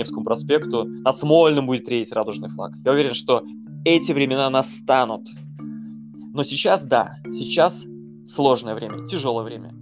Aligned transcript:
Невскому 0.00 0.24
проспекту, 0.24 0.84
над 0.86 1.18
Смольным 1.18 1.66
будет 1.66 1.86
реять 1.88 2.10
радужный 2.12 2.48
флаг. 2.48 2.72
Я 2.84 2.92
уверен, 2.92 3.12
что 3.12 3.42
эти 3.84 4.12
времена 4.12 4.48
настанут. 4.48 5.28
Но 6.32 6.42
сейчас, 6.42 6.84
да, 6.84 7.18
сейчас 7.30 7.84
сложное 8.26 8.74
время, 8.74 9.06
тяжелое 9.06 9.44
время. 9.44 9.74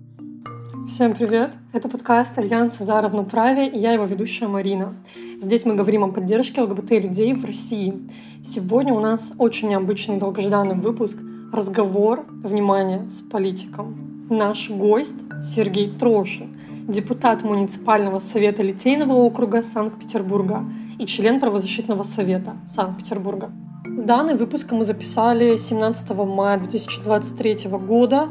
Всем 0.89 1.14
привет! 1.14 1.52
Это 1.73 1.89
подкаст 1.89 2.36
Альянса 2.36 2.82
за 2.82 3.00
равноправие, 3.00 3.70
и 3.70 3.79
я 3.79 3.93
его 3.93 4.07
ведущая 4.07 4.48
Марина. 4.48 4.95
Здесь 5.41 5.64
мы 5.64 5.77
говорим 5.77 6.02
о 6.02 6.09
поддержке 6.09 6.62
ЛГБТ-людей 6.62 7.35
в 7.35 7.45
России. 7.45 7.95
Сегодня 8.43 8.95
у 8.95 9.00
нас 9.00 9.32
очень 9.39 9.69
необычный 9.69 10.19
долгожданный 10.19 10.75
выпуск 10.75 11.16
«Разговор, 11.53 12.27
внимание, 12.43 13.09
с 13.11 13.21
политиком». 13.21 14.27
Наш 14.30 14.69
гость 14.69 15.16
Сергей 15.55 15.91
Трошин, 15.91 16.59
депутат 16.89 17.45
муниципального 17.45 18.19
совета 18.19 18.62
Литейного 18.62 19.12
округа 19.12 19.62
Санкт-Петербурга 19.62 20.65
и 20.98 21.06
член 21.06 21.38
правозащитного 21.38 22.02
совета 22.02 22.56
Санкт-Петербурга. 22.69 23.51
Данный 23.87 24.37
выпуск 24.37 24.73
мы 24.73 24.84
записали 24.84 25.59
17 25.59 26.11
мая 26.11 26.59
2023 26.59 27.69
года. 27.70 28.30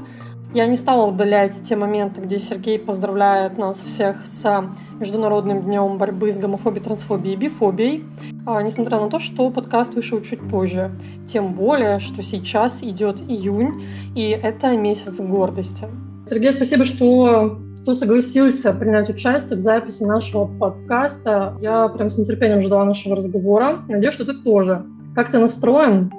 Я 0.54 0.66
не 0.66 0.76
стала 0.76 1.06
удалять 1.06 1.62
те 1.62 1.76
моменты, 1.76 2.22
где 2.22 2.40
Сергей 2.40 2.80
поздравляет 2.80 3.58
нас 3.58 3.78
всех 3.82 4.26
с 4.26 4.66
Международным 5.00 5.62
днем 5.62 5.98
борьбы 5.98 6.32
с 6.32 6.38
гомофобией, 6.38 6.84
трансфобией 6.84 7.36
и 7.36 7.38
бифобией, 7.38 8.06
а, 8.46 8.64
несмотря 8.64 9.00
на 9.00 9.10
то, 9.10 9.20
что 9.20 9.50
подкаст 9.52 9.94
вышел 9.94 10.22
чуть 10.22 10.40
позже. 10.50 10.92
Тем 11.28 11.54
более, 11.54 12.00
что 12.00 12.24
сейчас 12.24 12.82
идет 12.82 13.20
июнь, 13.30 13.84
и 14.16 14.30
это 14.30 14.76
месяц 14.78 15.20
гордости. 15.20 15.86
Сергей, 16.26 16.54
спасибо, 16.54 16.86
что 16.86 17.60
что 17.88 17.94
согласился 17.94 18.74
принять 18.74 19.10
участие 19.10 19.58
в 19.58 19.62
записи 19.62 20.04
нашего 20.04 20.46
подкаста. 20.46 21.58
Я 21.62 21.88
прям 21.88 22.10
с 22.10 22.18
нетерпением 22.18 22.60
ждала 22.60 22.84
нашего 22.84 23.16
разговора. 23.16 23.86
Надеюсь, 23.88 24.14
что 24.14 24.26
ты 24.26 24.34
тоже. 24.44 24.86
Как 25.16 25.32
ты 25.32 25.40
настроен? 25.40 26.12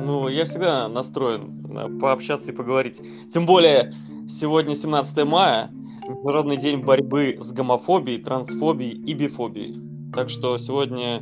Ну, 0.00 0.28
я 0.28 0.44
всегда 0.44 0.86
настроен 0.86 1.66
э, 1.76 1.98
пообщаться 1.98 2.52
и 2.52 2.54
поговорить. 2.54 3.02
Тем 3.34 3.46
более, 3.46 3.92
сегодня 4.28 4.76
17 4.76 5.24
мая, 5.24 5.72
Международный 6.08 6.56
день 6.56 6.84
борьбы 6.84 7.36
с 7.40 7.50
гомофобией, 7.50 8.22
трансфобией 8.22 8.92
и 9.04 9.12
бифобией. 9.12 9.82
Так 10.14 10.30
что 10.30 10.56
сегодня 10.56 11.20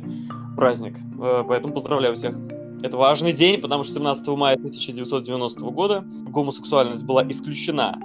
праздник, 0.55 0.99
э, 1.19 1.43
поэтому 1.47 1.73
поздравляю 1.73 2.15
всех. 2.15 2.35
Это 2.83 2.97
важный 2.97 3.33
день, 3.33 3.59
потому 3.61 3.83
что 3.83 3.95
17 3.95 4.27
мая 4.27 4.57
1990 4.57 5.59
года 5.71 6.05
гомосексуальность 6.29 7.03
была 7.03 7.27
исключена 7.27 7.99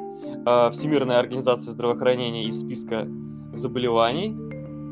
Э, 0.45 0.71
Всемирная 0.73 1.19
организация 1.19 1.73
здравоохранения 1.73 2.45
из 2.45 2.61
списка 2.61 3.09
заболеваний. 3.53 4.37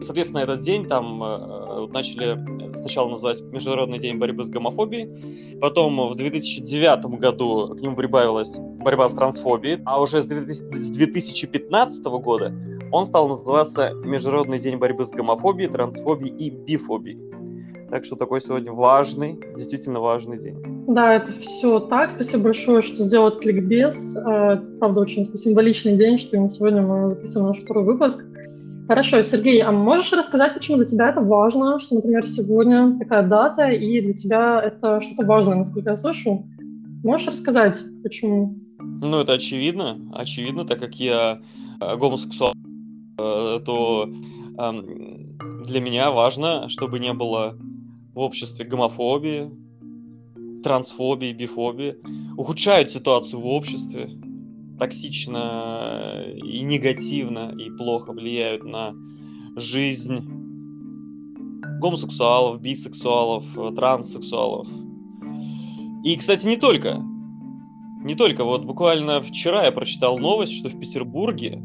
Соответственно, 0.02 0.40
этот 0.40 0.60
день 0.60 0.86
там 0.86 1.22
э, 1.22 1.86
начали 1.88 2.38
сначала 2.76 3.10
называть 3.10 3.42
Международный 3.42 3.98
день 3.98 4.18
борьбы 4.18 4.44
с 4.44 4.48
гомофобией, 4.48 5.58
потом 5.60 6.08
в 6.08 6.14
2009 6.14 7.18
году 7.18 7.74
к 7.76 7.80
нему 7.80 7.96
прибавилась 7.96 8.58
борьба 8.58 9.08
с 9.08 9.12
трансфобией, 9.12 9.82
а 9.84 10.00
уже 10.00 10.22
с 10.22 10.26
2015 10.26 12.04
года 12.04 12.54
он 12.92 13.04
стал 13.04 13.28
называться 13.28 13.90
Международный 13.92 14.60
день 14.60 14.76
борьбы 14.76 15.04
с 15.04 15.10
гомофобией, 15.10 15.70
трансфобией 15.70 16.34
и 16.36 16.50
бифобией. 16.50 17.30
Так 17.90 18.04
что 18.04 18.16
такой 18.16 18.40
сегодня 18.40 18.72
важный, 18.72 19.40
действительно 19.56 20.00
важный 20.00 20.38
день. 20.38 20.56
Да, 20.86 21.14
это 21.14 21.32
все 21.32 21.80
так. 21.80 22.10
Спасибо 22.10 22.44
большое, 22.44 22.82
что 22.82 23.02
сделал 23.02 23.32
кликбез. 23.32 24.16
Это, 24.16 24.64
правда, 24.78 25.00
очень 25.00 25.36
символичный 25.36 25.96
день, 25.96 26.18
что 26.18 26.36
именно 26.36 26.48
сегодня 26.48 26.82
мы 26.82 27.10
записываем 27.10 27.48
наш 27.48 27.58
второй 27.58 27.84
выпуск. 27.84 28.24
Хорошо, 28.86 29.22
Сергей, 29.22 29.62
а 29.62 29.70
можешь 29.70 30.12
рассказать, 30.12 30.54
почему 30.54 30.78
для 30.78 30.86
тебя 30.86 31.10
это 31.10 31.20
важно, 31.20 31.78
что, 31.78 31.94
например, 31.94 32.26
сегодня 32.26 32.98
такая 32.98 33.22
дата, 33.22 33.68
и 33.68 34.00
для 34.00 34.14
тебя 34.14 34.60
это 34.60 35.00
что-то 35.00 35.24
важное, 35.26 35.54
насколько 35.54 35.90
я 35.90 35.96
слышу? 35.96 36.44
Можешь 37.04 37.28
рассказать, 37.28 37.78
почему? 38.02 38.56
Ну, 38.78 39.20
это 39.20 39.34
очевидно. 39.34 39.96
Очевидно, 40.12 40.64
так 40.64 40.80
как 40.80 40.96
я 40.96 41.40
э, 41.80 41.96
гомосексуал, 41.96 42.52
э, 42.52 43.60
то 43.64 44.08
эм, 44.58 45.36
для 45.64 45.80
меня 45.80 46.10
важно, 46.10 46.68
чтобы 46.68 46.98
не 46.98 47.12
было 47.12 47.56
в 48.14 48.18
обществе 48.18 48.64
гомофобии, 48.64 49.50
трансфобии, 50.62 51.32
бифобии, 51.32 51.96
ухудшают 52.36 52.90
ситуацию 52.92 53.40
в 53.40 53.46
обществе, 53.46 54.10
токсично 54.78 56.24
и 56.34 56.62
негативно 56.62 57.54
и 57.58 57.70
плохо 57.70 58.12
влияют 58.12 58.64
на 58.64 58.94
жизнь 59.56 60.20
гомосексуалов, 61.80 62.60
бисексуалов, 62.60 63.44
транссексуалов. 63.76 64.68
И, 66.04 66.16
кстати, 66.16 66.46
не 66.46 66.56
только. 66.56 67.02
Не 68.02 68.14
только. 68.14 68.44
Вот 68.44 68.64
буквально 68.64 69.20
вчера 69.20 69.64
я 69.64 69.72
прочитал 69.72 70.18
новость, 70.18 70.52
что 70.54 70.70
в 70.70 70.78
Петербурге, 70.78 71.62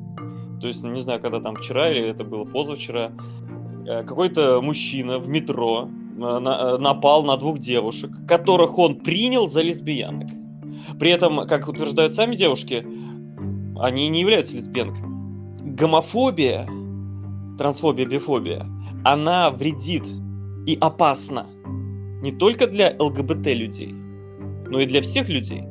то 0.59 0.67
есть, 0.67 0.83
не 0.83 0.99
знаю, 0.99 1.21
когда 1.21 1.39
там 1.39 1.55
вчера 1.55 1.89
или 1.89 2.01
это 2.01 2.25
было 2.25 2.43
позавчера, 2.43 3.13
э, 3.87 4.03
какой-то 4.03 4.61
мужчина 4.61 5.19
в 5.19 5.29
метро 5.29 5.89
напал 6.15 7.23
на 7.23 7.37
двух 7.37 7.59
девушек, 7.59 8.11
которых 8.27 8.77
он 8.77 8.95
принял 8.95 9.47
за 9.47 9.61
лесбиянок. 9.61 10.29
При 10.99 11.11
этом, 11.11 11.45
как 11.47 11.67
утверждают 11.67 12.13
сами 12.13 12.35
девушки, 12.35 12.85
они 13.79 14.07
не 14.09 14.21
являются 14.21 14.55
лесбиянками. 14.55 15.75
Гомофобия, 15.75 16.69
трансфобия, 17.57 18.05
бифобия, 18.05 18.65
она 19.03 19.51
вредит 19.51 20.05
и 20.65 20.77
опасна 20.79 21.47
не 22.21 22.31
только 22.31 22.67
для 22.67 22.95
ЛГБТ 22.97 23.47
людей, 23.47 23.93
но 24.67 24.79
и 24.79 24.85
для 24.85 25.01
всех 25.01 25.27
людей. 25.29 25.63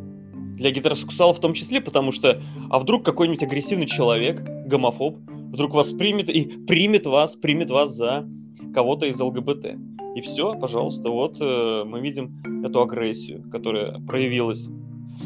Для 0.56 0.70
гетеросексуалов 0.70 1.38
в 1.38 1.40
том 1.40 1.52
числе, 1.54 1.80
потому 1.80 2.12
что, 2.12 2.40
а 2.70 2.78
вдруг 2.78 3.04
какой-нибудь 3.04 3.42
агрессивный 3.42 3.86
человек, 3.86 4.40
гомофоб, 4.66 5.16
вдруг 5.28 5.74
вас 5.74 5.90
примет 5.90 6.28
и 6.28 6.44
примет 6.44 7.06
вас, 7.06 7.34
примет 7.34 7.70
вас 7.70 7.92
за 7.94 8.28
кого-то 8.72 9.06
из 9.06 9.18
ЛГБТ. 9.18 9.76
И 10.14 10.20
все, 10.20 10.54
пожалуйста, 10.54 11.10
вот 11.10 11.38
э, 11.40 11.82
мы 11.84 12.00
видим 12.00 12.32
эту 12.64 12.80
агрессию, 12.82 13.42
которая 13.50 14.00
проявилась. 14.06 14.68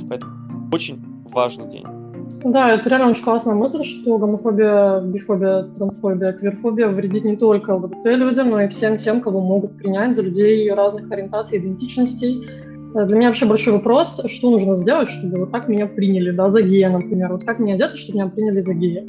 Поэтому 0.08 0.32
очень 0.72 0.98
важный 1.30 1.68
день. 1.68 1.84
Да, 2.44 2.72
это 2.72 2.88
реально 2.88 3.10
очень 3.10 3.24
классная 3.24 3.54
мысль, 3.54 3.82
что 3.84 4.16
гомофобия, 4.16 5.00
бифобия, 5.00 5.64
трансфобия, 5.74 6.32
квирфобия 6.32 6.88
вредит 6.88 7.24
не 7.24 7.36
только 7.36 7.74
ЛГБТ-людям, 7.74 8.50
но 8.50 8.62
и 8.62 8.68
всем 8.68 8.96
тем, 8.96 9.20
кого 9.20 9.40
могут 9.40 9.76
принять 9.76 10.14
за 10.14 10.22
людей 10.22 10.70
разных 10.72 11.10
ориентаций, 11.10 11.58
идентичностей. 11.58 12.46
Э, 12.94 13.04
для 13.04 13.16
меня 13.16 13.28
вообще 13.28 13.44
большой 13.44 13.74
вопрос, 13.74 14.20
что 14.26 14.50
нужно 14.50 14.74
сделать, 14.74 15.10
чтобы 15.10 15.38
вот 15.40 15.50
так 15.50 15.68
меня 15.68 15.86
приняли, 15.86 16.30
да, 16.30 16.48
за 16.48 16.62
гея, 16.62 16.90
например. 16.90 17.32
Вот 17.32 17.44
как 17.44 17.58
мне 17.58 17.74
одеться, 17.74 17.96
чтобы 17.96 18.18
меня 18.18 18.28
приняли 18.28 18.60
за 18.60 18.72
гея? 18.72 19.06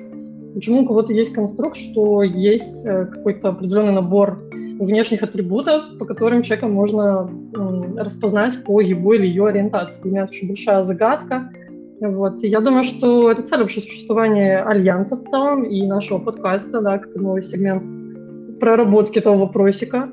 Почему 0.54 0.82
у 0.82 0.86
кого-то 0.86 1.14
есть 1.14 1.34
конструкт, 1.34 1.78
что 1.78 2.24
есть 2.24 2.86
э, 2.86 3.06
какой-то 3.06 3.50
определенный 3.50 3.94
набор 3.94 4.44
внешних 4.80 5.24
атрибутов, 5.24 5.98
по 6.00 6.06
которым 6.06 6.42
человека 6.42 6.68
можно 6.68 7.30
распознать 7.98 8.64
по 8.64 8.80
его 8.82 9.14
или 9.14 9.28
ее 9.28 9.48
ориентации. 9.48 10.02
Для 10.04 10.12
меня 10.12 10.22
это 10.24 10.32
очень 10.32 10.48
большая 10.48 10.84
загадка. 10.84 11.52
Вот. 12.00 12.44
И 12.44 12.48
я 12.48 12.62
думаю, 12.62 12.84
что 12.84 13.30
это 13.30 13.42
цель 13.44 13.60
вообще 13.60 13.82
существования 13.82 14.64
Альянса 14.64 15.18
в 15.18 15.22
целом 15.22 15.64
и 15.64 15.86
нашего 15.86 16.20
подкаста, 16.20 16.80
да, 16.82 16.98
как 16.98 17.14
новый 17.16 17.44
сегмент 17.44 17.84
проработки 18.60 19.20
этого 19.20 19.38
вопросика. 19.38 20.10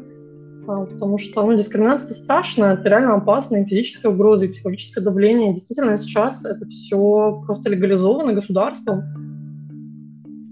А, 0.66 0.84
потому 0.84 1.18
что 1.18 1.46
ну, 1.46 1.56
дискриминация 1.56 2.10
это 2.10 2.18
страшно, 2.18 2.64
это 2.64 2.88
реально 2.88 3.14
опасно, 3.14 3.58
и 3.58 3.64
физическая 3.64 4.10
угроза, 4.10 4.46
и 4.46 4.48
психологическое 4.48 5.00
давление. 5.00 5.54
Действительно, 5.54 5.96
сейчас 5.96 6.44
это 6.44 6.66
все 6.66 7.40
просто 7.46 7.70
легализовано 7.70 8.32
государством. 8.32 9.04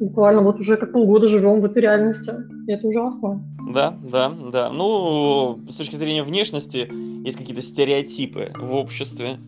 Буквально 0.04 0.42
вот 0.42 0.60
уже 0.60 0.76
как 0.76 0.92
полгода 0.92 1.26
живем 1.26 1.60
в 1.60 1.64
этой 1.64 1.80
реальности, 1.80 2.30
и 2.66 2.72
это 2.72 2.86
ужасно. 2.86 3.42
Да, 3.72 3.96
да, 4.02 4.30
да. 4.52 4.70
Ну, 4.70 5.60
с 5.70 5.76
точки 5.76 5.96
зрения 5.96 6.22
внешности, 6.22 6.86
есть 7.24 7.38
какие-то 7.38 7.62
стереотипы 7.62 8.52
в 8.54 8.74
обществе, 8.74 9.38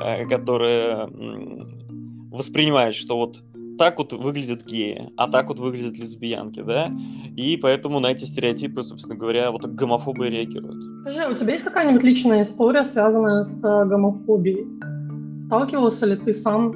э, 0.00 0.26
которые 0.26 1.10
воспринимают, 2.30 2.96
что 2.96 3.18
вот 3.18 3.42
так 3.78 3.98
вот 3.98 4.14
выглядят 4.14 4.64
геи, 4.64 5.10
а 5.18 5.28
так 5.28 5.48
вот 5.48 5.58
выглядят 5.58 5.98
лесбиянки, 5.98 6.62
да? 6.62 6.90
И 7.36 7.58
поэтому 7.58 8.00
на 8.00 8.06
эти 8.06 8.24
стереотипы, 8.24 8.82
собственно 8.84 9.18
говоря, 9.18 9.50
вот 9.50 9.66
гомофобы 9.66 10.30
реагируют. 10.30 11.02
Скажи, 11.02 11.20
а 11.20 11.28
у 11.28 11.34
тебя 11.34 11.52
есть 11.52 11.64
какая-нибудь 11.64 12.02
личная 12.02 12.44
история, 12.44 12.84
связанная 12.84 13.44
с 13.44 13.60
гомофобией? 13.84 14.66
Сталкивался 15.42 16.06
ли 16.06 16.16
ты 16.16 16.32
сам 16.32 16.72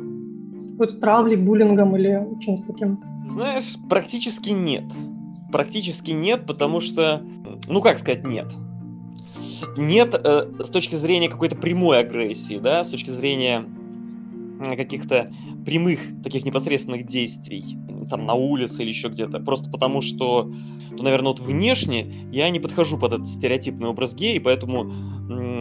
с 0.60 0.70
какой-то 0.72 1.00
травлей, 1.00 1.36
буллингом 1.36 1.96
или 1.96 2.28
чем-то 2.40 2.70
таким? 2.74 3.11
Знаешь, 3.28 3.76
практически 3.88 4.50
нет. 4.50 4.84
Практически 5.50 6.10
нет, 6.10 6.46
потому 6.46 6.80
что, 6.80 7.22
ну 7.68 7.80
как 7.80 7.98
сказать 7.98 8.24
нет? 8.24 8.52
Нет 9.76 10.14
э, 10.14 10.50
с 10.64 10.70
точки 10.70 10.96
зрения 10.96 11.28
какой-то 11.28 11.56
прямой 11.56 12.00
агрессии, 12.00 12.58
да, 12.58 12.84
с 12.84 12.90
точки 12.90 13.10
зрения 13.10 13.64
каких-то 14.76 15.32
прямых 15.64 16.00
таких 16.22 16.44
непосредственных 16.44 17.06
действий. 17.06 17.76
там 18.08 18.26
на 18.26 18.34
улице 18.34 18.82
или 18.82 18.90
еще 18.90 19.08
где-то, 19.08 19.40
просто 19.40 19.70
потому 19.70 20.00
что, 20.00 20.50
ну, 20.90 21.02
наверное, 21.02 21.32
вот 21.32 21.40
внешне 21.40 22.26
я 22.32 22.50
не 22.50 22.60
подхожу 22.60 22.98
под 22.98 23.12
этот 23.14 23.28
стереотипный 23.28 23.88
образ 23.88 24.14
гея, 24.14 24.36
и 24.36 24.40
поэтому, 24.40 24.92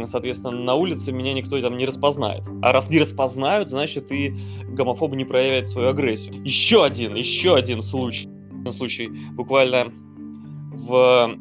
соответственно, 0.06 0.52
на 0.52 0.75
улице 0.75 1.12
меня 1.12 1.34
никто 1.34 1.62
там 1.62 1.78
не 1.78 1.86
распознает. 1.86 2.44
А 2.62 2.72
раз 2.72 2.90
не 2.90 3.00
распознают, 3.00 3.69
значит 3.69 4.12
и 4.12 4.34
гомофоб 4.69 5.13
не 5.13 5.25
проявляет 5.25 5.68
свою 5.68 5.90
агрессию. 5.90 6.42
Еще 6.44 6.84
один, 6.84 7.16
еще 7.16 7.56
один 7.56 7.81
случай, 7.81 8.30
случай 8.72 9.08
буквально 9.34 9.92
в 10.74 11.38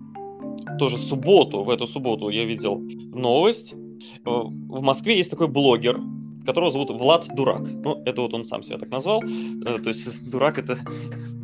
тоже 0.78 0.98
субботу, 0.98 1.62
в 1.62 1.70
эту 1.70 1.86
субботу 1.86 2.28
я 2.28 2.44
видел 2.44 2.78
новость. 2.78 3.74
В 4.24 4.80
Москве 4.80 5.16
есть 5.16 5.30
такой 5.30 5.48
блогер, 5.48 6.00
которого 6.46 6.70
зовут 6.70 6.90
Влад 6.90 7.28
Дурак. 7.34 7.62
Ну, 7.84 8.02
это 8.04 8.22
вот 8.22 8.34
он 8.34 8.44
сам 8.44 8.62
себя 8.62 8.78
так 8.78 8.90
назвал. 8.90 9.22
Э, 9.22 9.78
то 9.78 9.88
есть 9.90 10.30
Дурак 10.30 10.58
это, 10.58 10.78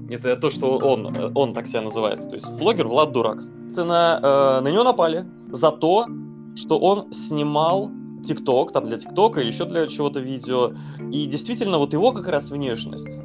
это 0.08 0.36
то, 0.36 0.50
что 0.50 0.78
он, 0.78 1.14
он 1.34 1.52
так 1.52 1.66
себя 1.66 1.82
называет. 1.82 2.22
То 2.22 2.34
есть 2.34 2.48
блогер 2.48 2.88
Влад 2.88 3.12
Дурак. 3.12 3.38
Э, 3.40 3.84
на 3.84 4.70
него 4.70 4.84
напали 4.84 5.26
за 5.50 5.70
то, 5.70 6.06
что 6.56 6.78
он 6.78 7.12
снимал 7.12 7.90
ТикТок, 8.24 8.72
там 8.72 8.86
для 8.86 8.98
ТикТока 8.98 9.40
или 9.40 9.48
еще 9.48 9.66
для 9.66 9.86
чего-то 9.86 10.20
видео. 10.20 10.72
И 11.12 11.26
действительно, 11.26 11.78
вот 11.78 11.92
его 11.92 12.12
как 12.12 12.26
раз 12.26 12.50
внешность, 12.50 13.18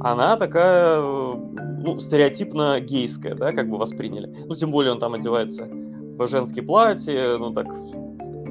она 0.00 0.36
такая, 0.36 1.00
ну, 1.00 1.98
стереотипно 1.98 2.80
гейская, 2.80 3.34
да, 3.34 3.52
как 3.52 3.68
бы 3.68 3.78
восприняли. 3.78 4.44
Ну, 4.46 4.54
тем 4.54 4.70
более 4.70 4.92
он 4.92 4.98
там 4.98 5.14
одевается 5.14 5.68
в 5.68 6.26
женские 6.26 6.64
платья, 6.64 7.36
ну, 7.38 7.52
так, 7.52 7.66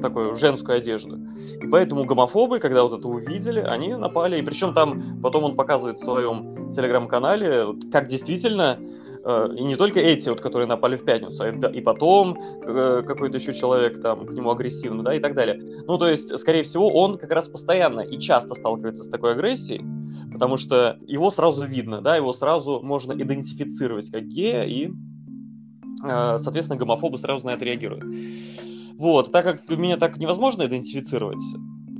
такую 0.00 0.34
женскую 0.34 0.78
одежду. 0.78 1.18
И 1.60 1.66
поэтому 1.66 2.04
гомофобы, 2.04 2.60
когда 2.60 2.84
вот 2.84 2.98
это 2.98 3.08
увидели, 3.08 3.60
они 3.60 3.94
напали. 3.94 4.38
И 4.38 4.42
причем 4.42 4.72
там 4.72 5.20
потом 5.22 5.44
он 5.44 5.56
показывает 5.56 5.98
в 5.98 6.02
своем 6.02 6.70
телеграм-канале, 6.70 7.74
как 7.90 8.08
действительно 8.08 8.78
э, 8.78 9.07
и 9.28 9.62
не 9.62 9.76
только 9.76 10.00
эти, 10.00 10.28
вот, 10.30 10.40
которые 10.40 10.66
напали 10.66 10.96
в 10.96 11.04
пятницу, 11.04 11.42
а 11.42 11.70
и 11.70 11.80
потом 11.80 12.38
э, 12.64 13.02
какой-то 13.06 13.36
еще 13.36 13.52
человек 13.52 14.00
там 14.00 14.26
к 14.26 14.32
нему 14.32 14.50
агрессивно, 14.50 15.02
да, 15.02 15.14
и 15.14 15.20
так 15.20 15.34
далее. 15.34 15.82
Ну, 15.86 15.98
то 15.98 16.08
есть, 16.08 16.36
скорее 16.38 16.62
всего, 16.62 16.88
он 16.88 17.18
как 17.18 17.30
раз 17.32 17.48
постоянно 17.48 18.00
и 18.00 18.18
часто 18.18 18.54
сталкивается 18.54 19.04
с 19.04 19.08
такой 19.08 19.32
агрессией, 19.32 19.84
потому 20.32 20.56
что 20.56 20.98
его 21.06 21.30
сразу 21.30 21.66
видно, 21.66 22.00
да, 22.00 22.16
его 22.16 22.32
сразу 22.32 22.80
можно 22.82 23.12
идентифицировать 23.12 24.10
как 24.10 24.24
гея, 24.24 24.62
и, 24.64 24.90
э, 26.04 26.38
соответственно, 26.38 26.78
гомофобы 26.78 27.18
сразу 27.18 27.46
на 27.46 27.50
это 27.50 27.64
реагируют. 27.64 28.04
Вот, 28.96 29.30
так 29.30 29.44
как 29.44 29.68
меня 29.68 29.96
так 29.96 30.16
невозможно 30.16 30.64
идентифицировать, 30.64 31.42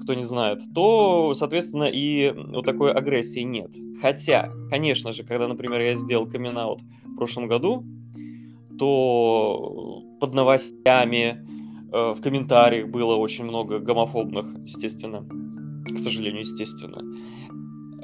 кто 0.08 0.14
не 0.14 0.22
знает, 0.22 0.62
то, 0.74 1.34
соответственно, 1.34 1.84
и 1.84 2.32
вот 2.34 2.64
такой 2.64 2.92
агрессии 2.92 3.40
нет. 3.40 3.70
Хотя, 4.00 4.50
конечно 4.70 5.12
же, 5.12 5.22
когда, 5.22 5.46
например, 5.48 5.82
я 5.82 5.92
сделал 5.92 6.26
камин 6.26 6.54
в 6.56 7.16
прошлом 7.16 7.46
году, 7.46 7.84
то 8.78 10.02
под 10.18 10.32
новостями, 10.32 11.44
э, 11.92 12.14
в 12.14 12.22
комментариях 12.22 12.88
было 12.88 13.16
очень 13.16 13.44
много 13.44 13.80
гомофобных, 13.80 14.46
естественно, 14.64 15.28
к 15.84 15.98
сожалению, 15.98 16.40
естественно, 16.40 17.02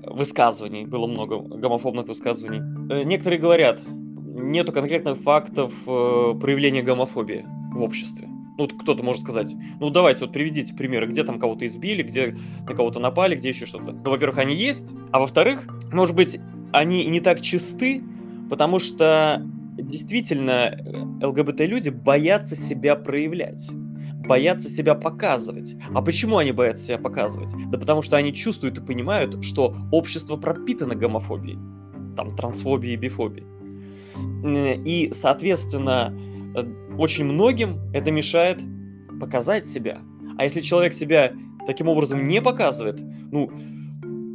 высказываний, 0.06 0.84
было 0.84 1.06
много 1.06 1.38
гомофобных 1.38 2.06
высказываний. 2.06 2.60
Э, 2.92 3.04
некоторые 3.04 3.40
говорят, 3.40 3.80
нету 3.86 4.72
конкретных 4.72 5.16
фактов 5.20 5.72
э, 5.86 6.34
проявления 6.38 6.82
гомофобии 6.82 7.46
в 7.72 7.80
обществе. 7.80 8.28
Ну, 8.56 8.68
кто-то 8.68 9.02
может 9.02 9.22
сказать, 9.22 9.54
ну, 9.80 9.90
давайте 9.90 10.20
вот 10.20 10.32
приведите 10.32 10.74
примеры, 10.74 11.06
где 11.06 11.24
там 11.24 11.40
кого-то 11.40 11.66
избили, 11.66 12.02
где 12.02 12.36
на 12.66 12.74
кого-то 12.74 13.00
напали, 13.00 13.34
где 13.34 13.48
еще 13.48 13.66
что-то. 13.66 13.92
Ну, 13.92 14.10
во-первых, 14.10 14.38
они 14.38 14.54
есть, 14.54 14.94
а 15.10 15.18
во-вторых, 15.18 15.66
может 15.92 16.14
быть, 16.14 16.38
они 16.72 17.02
и 17.02 17.08
не 17.08 17.20
так 17.20 17.40
чисты, 17.40 18.02
потому 18.48 18.78
что 18.78 19.42
действительно 19.76 20.76
э, 21.20 21.26
ЛГБТ-люди 21.26 21.90
боятся 21.90 22.54
себя 22.54 22.94
проявлять 22.94 23.70
боятся 24.26 24.70
себя 24.70 24.94
показывать. 24.94 25.76
А 25.94 26.02
почему 26.02 26.38
они 26.38 26.52
боятся 26.52 26.84
себя 26.84 26.98
показывать? 26.98 27.50
Да 27.70 27.78
потому 27.78 28.02
что 28.02 28.16
они 28.16 28.32
чувствуют 28.32 28.78
и 28.78 28.80
понимают, 28.80 29.44
что 29.44 29.76
общество 29.92 30.36
пропитано 30.36 30.94
гомофобией, 30.94 31.58
там, 32.16 32.34
трансфобией, 32.34 32.96
бифобией. 32.96 33.46
И, 34.84 35.12
соответственно, 35.14 36.14
очень 36.98 37.24
многим 37.24 37.80
это 37.92 38.10
мешает 38.10 38.60
показать 39.20 39.66
себя. 39.66 40.00
А 40.38 40.44
если 40.44 40.60
человек 40.60 40.92
себя 40.92 41.32
таким 41.66 41.88
образом 41.88 42.26
не 42.26 42.42
показывает, 42.42 43.02
ну, 43.30 43.50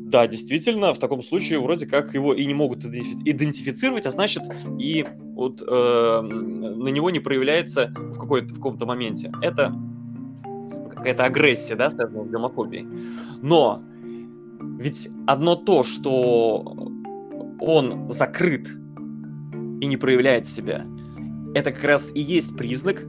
да, 0.09 0.25
действительно, 0.27 0.93
в 0.93 0.97
таком 0.97 1.21
случае 1.21 1.59
вроде 1.59 1.85
как 1.85 2.13
его 2.15 2.33
и 2.33 2.45
не 2.45 2.53
могут 2.53 2.83
идентифицировать, 2.83 4.05
а 4.07 4.11
значит 4.11 4.43
и 4.79 5.05
вот 5.35 5.61
э, 5.61 6.21
на 6.21 6.89
него 6.89 7.11
не 7.11 7.19
проявляется 7.19 7.93
в, 7.95 8.19
какой-то, 8.19 8.53
в 8.53 8.57
каком-то 8.57 8.85
моменте. 8.87 9.31
Это 9.41 9.73
какая-то 10.95 11.25
агрессия, 11.25 11.75
да, 11.75 11.89
связанная 11.89 12.23
с 12.23 12.29
гомофобией. 12.29 12.87
Но 13.41 13.83
ведь 14.79 15.09
одно 15.27 15.55
то, 15.55 15.83
что 15.83 16.91
он 17.59 18.11
закрыт 18.11 18.67
и 19.81 19.85
не 19.85 19.97
проявляет 19.97 20.47
себя, 20.47 20.85
это 21.55 21.71
как 21.71 21.83
раз 21.83 22.11
и 22.13 22.19
есть 22.19 22.55
признак 22.55 23.05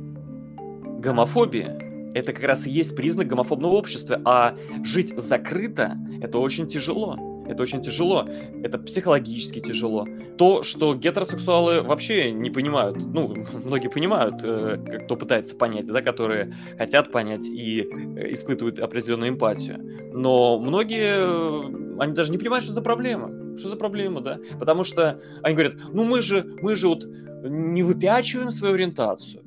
гомофобии. 1.01 1.91
Это 2.15 2.33
как 2.33 2.45
раз 2.45 2.67
и 2.67 2.71
есть 2.71 2.97
признак 2.97 3.29
гомофобного 3.29 3.73
общества. 3.73 4.21
А 4.25 4.57
жить 4.83 5.15
закрыто– 5.17 5.97
это 6.23 6.39
очень 6.39 6.67
тяжело. 6.67 7.17
Это 7.47 7.63
очень 7.63 7.83
тяжело. 7.83 8.29
Это 8.63 8.79
психологически 8.79 9.61
тяжело. 9.61 10.07
То, 10.39 10.63
что 10.63 10.95
гетеросексуалы 10.95 11.83
вообще 11.83 12.31
не 12.31 12.51
понимают. 12.51 12.99
Ну, 13.07 13.35
многие 13.65 13.89
понимают, 13.89 14.41
э, 14.45 14.79
кто 15.05 15.17
пытается 15.17 15.57
понять, 15.57 15.87
да, 15.87 16.01
которые 16.01 16.55
хотят 16.79 17.11
понять 17.11 17.47
и 17.47 17.83
э, 17.83 18.33
испытывают 18.33 18.79
определенную 18.79 19.31
эмпатию. 19.31 19.79
Но 20.13 20.59
многие, 20.59 21.15
э, 21.17 21.97
они 21.99 22.15
даже 22.15 22.31
не 22.31 22.39
понимают, 22.39 22.65
что 22.65 22.73
за 22.73 22.83
проблема. 22.83 23.40
Что 23.61 23.69
за 23.69 23.77
проблема, 23.77 24.23
да? 24.23 24.41
Потому 24.59 24.85
что 24.85 25.21
они 25.43 25.55
говорят, 25.55 25.75
ну 25.93 26.05
мы 26.05 26.23
же, 26.23 26.57
мы 26.63 26.75
же 26.75 26.89
вот 26.89 27.05
не 27.45 27.83
выпячиваем 27.83 28.51
свою 28.51 28.75
ориентацию. 28.75 29.43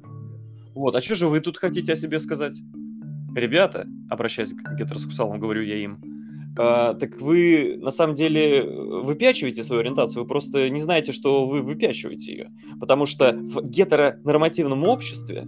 Вот, 0.76 0.96
а 0.96 1.02
что 1.02 1.16
же 1.16 1.28
вы 1.28 1.40
тут 1.40 1.58
хотите 1.58 1.94
о 1.94 1.96
себе 1.96 2.20
сказать? 2.20 2.62
Ребята, 3.36 3.88
обращаясь 4.12 4.54
к 4.54 4.76
гетеросексуалам, 4.78 5.40
говорю 5.40 5.64
я 5.64 5.78
им, 5.78 6.00
э, 6.58 6.94
так 7.00 7.20
вы 7.20 7.78
на 7.82 7.90
самом 7.90 8.14
деле 8.14 8.64
выпячиваете 8.64 9.64
свою 9.64 9.82
ориентацию, 9.82 10.22
вы 10.22 10.28
просто 10.28 10.70
не 10.70 10.80
знаете, 10.80 11.12
что 11.12 11.48
вы 11.48 11.64
выпячиваете 11.64 12.32
ее. 12.32 12.52
Потому 12.80 13.08
что 13.08 13.34
в 13.34 13.68
гетеронормативном 13.68 14.84
обществе, 14.84 15.48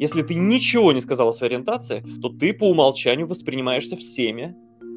если 0.00 0.22
ты 0.22 0.34
ничего 0.34 0.92
не 0.92 1.00
сказал 1.00 1.28
о 1.28 1.32
своей 1.32 1.52
ориентации, 1.52 2.04
то 2.20 2.30
ты 2.30 2.52
по 2.52 2.68
умолчанию 2.68 3.28
воспринимаешься 3.28 3.96
всеми 3.96 4.56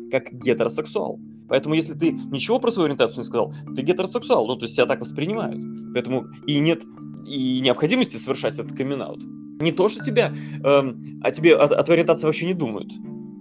как 0.09 0.31
гетеросексуал. 0.33 1.19
Поэтому, 1.47 1.75
если 1.75 1.93
ты 1.93 2.11
ничего 2.11 2.59
про 2.59 2.71
свою 2.71 2.85
ориентацию 2.85 3.19
не 3.19 3.23
сказал, 3.23 3.53
ты 3.75 3.81
гетеросексуал, 3.81 4.47
ну, 4.47 4.55
то 4.55 4.63
есть 4.65 4.75
тебя 4.75 4.85
так 4.85 5.01
воспринимают. 5.01 5.61
Поэтому 5.93 6.27
и 6.47 6.59
нет 6.59 6.83
и 7.25 7.59
необходимости 7.61 8.17
совершать 8.17 8.59
этот 8.59 8.77
камин 8.77 9.01
-аут. 9.01 9.21
Не 9.61 9.71
то, 9.71 9.87
что 9.87 10.03
тебя, 10.03 10.33
эм, 10.63 11.19
а 11.23 11.31
тебе 11.31 11.55
от, 11.55 11.71
от 11.71 11.89
ориентации 11.89 12.27
вообще 12.27 12.45
не 12.45 12.53
думают. 12.53 12.91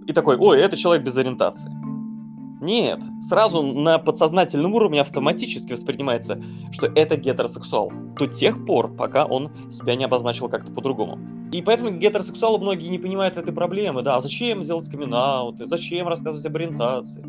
И 0.07 0.13
такой, 0.13 0.37
ой, 0.37 0.59
это 0.59 0.77
человек 0.77 1.05
без 1.05 1.15
ориентации. 1.17 1.71
Нет, 2.61 2.99
сразу 3.21 3.61
на 3.61 3.99
подсознательном 3.99 4.73
уровне 4.73 5.01
автоматически 5.01 5.73
воспринимается, 5.73 6.41
что 6.71 6.87
это 6.87 7.15
гетеросексуал. 7.15 7.91
До 8.17 8.27
тех 8.27 8.65
пор, 8.65 8.95
пока 8.95 9.25
он 9.25 9.51
себя 9.69 9.95
не 9.95 10.05
обозначил 10.05 10.49
как-то 10.49 10.71
по-другому. 10.71 11.19
И 11.51 11.61
поэтому 11.61 11.91
гетеросексуалы 11.91 12.57
многие 12.59 12.87
не 12.87 12.97
понимают 12.97 13.37
этой 13.37 13.53
проблемы. 13.53 14.01
Да, 14.01 14.19
зачем 14.19 14.63
делать 14.63 14.89
камин 14.89 15.13
зачем 15.65 16.07
рассказывать 16.07 16.45
об 16.45 16.55
ориентации? 16.55 17.23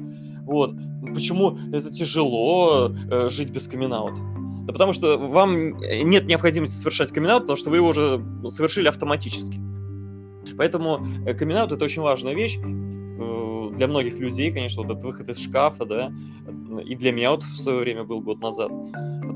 Вот. 0.46 0.74
Почему 1.14 1.58
это 1.72 1.90
тяжело 1.90 2.90
э, 3.10 3.28
жить 3.28 3.50
без 3.50 3.68
камин 3.68 3.92
-аут? 3.92 4.16
Да 4.66 4.72
потому 4.72 4.92
что 4.92 5.18
вам 5.18 5.76
нет 5.76 6.26
необходимости 6.26 6.74
совершать 6.74 7.12
камин 7.12 7.40
потому 7.40 7.56
что 7.56 7.70
вы 7.70 7.76
его 7.76 7.88
уже 7.88 8.20
совершили 8.48 8.88
автоматически. 8.88 9.60
Поэтому 10.56 11.00
э, 11.26 11.34
камин 11.34 11.56
это 11.56 11.84
очень 11.84 12.02
важная 12.02 12.34
вещь 12.34 12.58
э, 12.58 13.70
для 13.76 13.88
многих 13.88 14.18
людей, 14.18 14.52
конечно, 14.52 14.82
вот 14.82 14.90
этот 14.90 15.04
выход 15.04 15.28
из 15.28 15.38
шкафа, 15.38 15.84
да, 15.84 16.12
и 16.84 16.94
для 16.94 17.12
меня 17.12 17.32
вот 17.32 17.42
в 17.42 17.56
свое 17.60 17.80
время 17.80 18.04
был 18.04 18.20
год 18.20 18.40
назад 18.40 18.70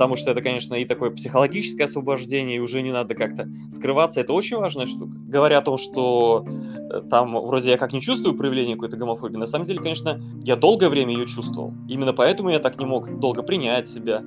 потому 0.00 0.16
что 0.16 0.30
это, 0.30 0.40
конечно, 0.40 0.76
и 0.76 0.86
такое 0.86 1.10
психологическое 1.10 1.84
освобождение, 1.84 2.56
и 2.56 2.60
уже 2.60 2.80
не 2.80 2.90
надо 2.90 3.14
как-то 3.14 3.46
скрываться. 3.70 4.18
Это 4.22 4.32
очень 4.32 4.56
важная 4.56 4.86
штука. 4.86 5.12
Говоря 5.28 5.58
о 5.58 5.60
том, 5.60 5.76
что 5.76 6.46
э, 6.48 7.02
там 7.10 7.38
вроде 7.38 7.68
я 7.72 7.76
как 7.76 7.92
не 7.92 8.00
чувствую 8.00 8.34
проявления 8.34 8.76
какой-то 8.76 8.96
гомофобии, 8.96 9.36
на 9.36 9.44
самом 9.44 9.66
деле, 9.66 9.78
конечно, 9.78 10.18
я 10.42 10.56
долгое 10.56 10.88
время 10.88 11.12
ее 11.12 11.26
чувствовал. 11.26 11.74
Именно 11.86 12.14
поэтому 12.14 12.48
я 12.48 12.60
так 12.60 12.78
не 12.78 12.86
мог 12.86 13.20
долго 13.20 13.42
принять 13.42 13.88
себя. 13.88 14.24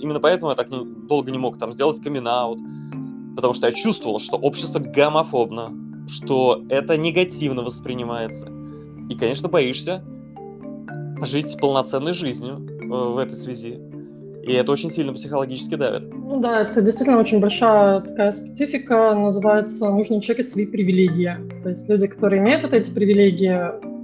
Именно 0.00 0.20
поэтому 0.20 0.52
я 0.52 0.56
так 0.56 0.70
не, 0.70 0.82
долго 1.06 1.30
не 1.30 1.38
мог 1.38 1.58
там 1.58 1.70
сделать 1.70 2.00
камин 2.00 2.26
-аут, 2.26 3.36
потому 3.36 3.52
что 3.52 3.66
я 3.66 3.72
чувствовал, 3.72 4.18
что 4.18 4.38
общество 4.38 4.78
гомофобно, 4.78 5.70
что 6.08 6.64
это 6.70 6.96
негативно 6.96 7.62
воспринимается. 7.62 8.50
И, 9.10 9.14
конечно, 9.16 9.50
боишься 9.50 10.02
жить 11.20 11.58
полноценной 11.60 12.14
жизнью, 12.14 12.66
в 12.88 13.18
этой 13.18 13.36
связи. 13.36 13.87
И 14.48 14.54
это 14.54 14.72
очень 14.72 14.90
сильно 14.90 15.12
психологически 15.12 15.74
давит. 15.74 16.08
Ну 16.10 16.40
да, 16.40 16.62
это 16.62 16.80
действительно 16.80 17.18
очень 17.18 17.38
большая 17.38 18.00
такая 18.00 18.32
специфика, 18.32 19.14
называется 19.14 19.90
«нужно 19.90 20.22
чекать 20.22 20.48
свои 20.48 20.64
привилегии». 20.64 21.36
То 21.62 21.68
есть 21.68 21.86
люди, 21.88 22.06
которые 22.06 22.40
имеют 22.40 22.62
вот 22.62 22.72
эти 22.72 22.90
привилегии, 22.90 23.58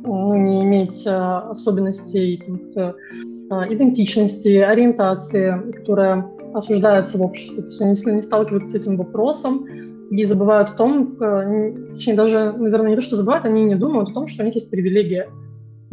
ну, 0.06 0.34
не 0.34 0.62
иметь 0.62 1.02
а, 1.06 1.50
особенностей 1.50 2.42
а, 2.76 3.72
идентичности, 3.72 4.58
ориентации, 4.58 5.72
которые 5.72 6.28
осуждаются 6.52 7.16
в 7.16 7.22
обществе. 7.22 7.62
То 7.62 7.68
есть 7.68 7.80
они, 7.80 7.90
если 7.92 8.12
не 8.12 8.22
сталкиваются 8.22 8.72
с 8.72 8.80
этим 8.82 8.98
вопросом 8.98 9.66
и 10.10 10.24
забывают 10.24 10.68
о 10.70 10.74
том, 10.74 11.16
точнее 11.94 12.14
даже, 12.14 12.52
наверное, 12.52 12.90
не 12.90 12.96
то, 12.96 13.02
что 13.02 13.16
забывают, 13.16 13.46
они 13.46 13.64
не 13.64 13.74
думают 13.76 14.10
о 14.10 14.12
том, 14.12 14.26
что 14.28 14.42
у 14.42 14.46
них 14.46 14.54
есть 14.54 14.70
привилегия. 14.70 15.30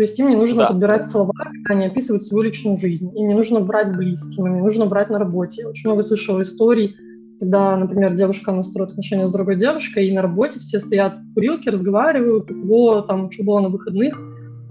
То 0.01 0.05
есть 0.05 0.17
им 0.17 0.29
не 0.29 0.35
нужно 0.35 0.63
да. 0.63 0.67
подбирать 0.69 1.05
слова, 1.05 1.31
когда 1.37 1.75
они 1.75 1.85
описывают 1.85 2.23
свою 2.23 2.43
личную 2.43 2.75
жизнь. 2.75 3.15
Им 3.15 3.27
не 3.27 3.35
нужно 3.35 3.59
брать 3.59 3.95
близким, 3.95 4.47
им 4.47 4.55
не 4.55 4.61
нужно 4.61 4.87
брать 4.87 5.11
на 5.11 5.19
работе. 5.19 5.61
Я 5.61 5.69
очень 5.69 5.87
много 5.87 6.01
слышала 6.01 6.41
историй, 6.41 6.95
когда, 7.39 7.77
например, 7.77 8.15
девушка 8.15 8.51
настроит 8.51 8.89
отношения 8.89 9.27
с 9.27 9.31
другой 9.31 9.57
девушкой, 9.57 10.07
и 10.07 10.11
на 10.11 10.23
работе 10.23 10.59
все 10.59 10.79
стоят 10.79 11.19
в 11.19 11.33
курилке, 11.35 11.69
разговаривают, 11.69 12.49
у 12.49 12.61
кого 12.63 13.01
там 13.01 13.29
что 13.29 13.43
было 13.43 13.59
на 13.59 13.69
выходных, 13.69 14.17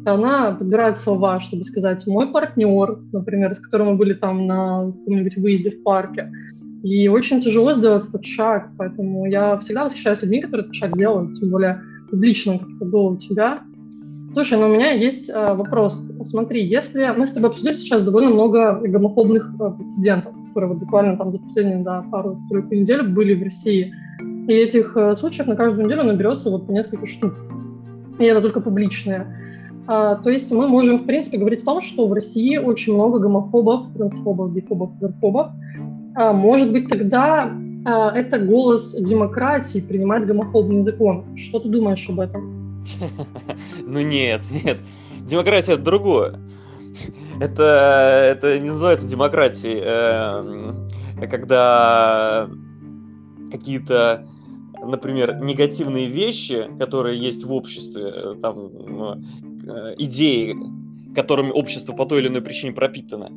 она 0.05 0.51
подбирает 0.51 0.99
слова, 0.99 1.39
чтобы 1.39 1.63
сказать 1.63 2.05
«мой 2.09 2.27
партнер», 2.27 2.99
например, 3.13 3.55
с 3.55 3.61
которым 3.61 3.91
мы 3.91 3.95
были 3.99 4.15
там 4.15 4.49
на 4.49 4.87
каком-нибудь 4.87 5.37
выезде 5.37 5.71
в 5.71 5.85
парке. 5.85 6.29
И 6.83 7.07
очень 7.07 7.41
тяжело 7.41 7.73
сделать 7.73 8.09
этот 8.09 8.25
шаг, 8.25 8.71
поэтому 8.77 9.27
я 9.27 9.57
всегда 9.59 9.85
восхищаюсь 9.85 10.23
людьми, 10.23 10.41
которые 10.41 10.65
этот 10.65 10.75
шаг 10.75 10.99
делают, 10.99 11.39
тем 11.39 11.51
более 11.51 11.81
публично, 12.11 12.59
как 12.59 12.69
это 12.69 12.85
было 12.85 13.11
у 13.11 13.17
тебя. 13.17 13.63
Слушай, 14.33 14.59
но 14.59 14.69
у 14.69 14.73
меня 14.73 14.93
есть 14.93 15.29
э, 15.29 15.55
вопрос. 15.55 16.01
Смотри, 16.23 16.65
если 16.65 17.13
мы 17.17 17.27
с 17.27 17.33
тобой 17.33 17.51
обсудили 17.51 17.75
сейчас 17.75 18.03
довольно 18.03 18.31
много 18.31 18.81
гомофобных 18.81 19.53
э, 19.59 19.71
прецедентов, 19.77 20.33
которые 20.49 20.71
вот 20.71 20.79
буквально 20.79 21.17
там 21.17 21.33
за 21.33 21.41
последние 21.41 21.79
да, 21.79 22.05
пару-тройку 22.11 22.75
недель 22.75 23.03
были 23.03 23.35
в 23.35 23.43
России, 23.43 23.93
и 24.47 24.53
этих 24.53 24.97
э, 24.97 25.17
случаев 25.17 25.49
на 25.49 25.57
каждую 25.57 25.87
неделю 25.87 26.05
наберется 26.05 26.51
вот 26.51 26.69
несколько 26.69 27.07
штук. 27.07 27.35
И 28.21 28.25
это 28.25 28.41
только 28.41 28.61
публичные. 28.61 29.27
А, 29.89 30.15
то 30.15 30.31
есть 30.31 30.53
мы 30.53 30.69
можем, 30.69 30.99
в 30.99 31.07
принципе, 31.07 31.39
говорить 31.39 31.63
о 31.63 31.65
том, 31.65 31.81
что 31.81 32.07
в 32.07 32.13
России 32.13 32.57
очень 32.57 32.95
много 32.95 33.19
гомофобов, 33.19 33.93
трансфобов, 33.97 34.53
бифобов, 34.53 34.91
квирфобов. 34.99 35.49
А, 36.15 36.33
может 36.33 36.71
быть, 36.71 36.89
тогда 36.89 37.51
а, 37.85 38.13
это 38.15 38.39
голос 38.39 38.95
демократии 38.95 39.81
принимать 39.81 40.27
гомофобный 40.27 40.81
закон. 40.83 41.25
Что 41.37 41.59
ты 41.59 41.69
думаешь 41.69 42.09
об 42.09 42.21
этом? 42.21 42.60
Ну 43.87 44.01
нет, 44.01 44.43
нет. 44.51 44.79
Демократия 45.21 45.73
это 45.73 45.83
другое. 45.83 46.41
Это, 47.41 48.27
это 48.33 48.59
не 48.59 48.71
называется 48.71 49.09
демократией. 49.09 49.81
Эм, 49.83 50.89
когда 51.31 52.49
какие-то, 53.51 54.29
например, 54.83 55.43
негативные 55.43 56.09
вещи, 56.09 56.71
которые 56.79 57.19
есть 57.19 57.45
в 57.45 57.53
обществе, 57.53 58.05
э, 58.05 58.35
там, 58.41 59.23
э, 59.67 59.95
идеи, 59.99 60.57
которыми 61.15 61.51
общество 61.51 61.93
по 61.93 62.07
той 62.07 62.21
или 62.21 62.29
иной 62.29 62.43
причине 62.43 62.73
пропитано, 62.73 63.31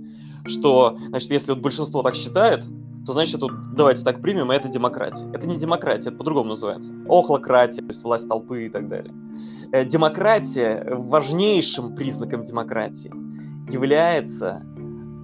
что, 0.45 0.97
значит, 1.07 1.31
если 1.31 1.51
вот 1.53 1.61
большинство 1.61 2.03
так 2.03 2.15
считает, 2.15 2.65
то 3.05 3.13
значит, 3.13 3.41
вот, 3.41 3.51
давайте 3.75 4.03
так 4.03 4.21
примем, 4.21 4.51
это 4.51 4.67
демократия. 4.67 5.25
Это 5.33 5.45
не 5.47 5.57
демократия, 5.57 6.09
это 6.09 6.17
по-другому 6.17 6.49
называется. 6.49 6.93
Охлократия, 7.07 7.81
то 7.81 7.89
есть 7.89 8.03
власть 8.03 8.29
толпы 8.29 8.65
и 8.65 8.69
так 8.69 8.87
далее. 8.87 9.13
Э, 9.73 9.85
демократия, 9.85 10.85
важнейшим 10.87 11.95
признаком 11.95 12.43
демократии 12.43 13.11
является 13.71 14.61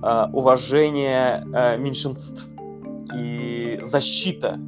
э, 0.01 0.25
уважение 0.33 1.45
э, 1.53 1.77
меньшинств 1.77 2.47
и 3.15 3.79
защита 3.83 4.59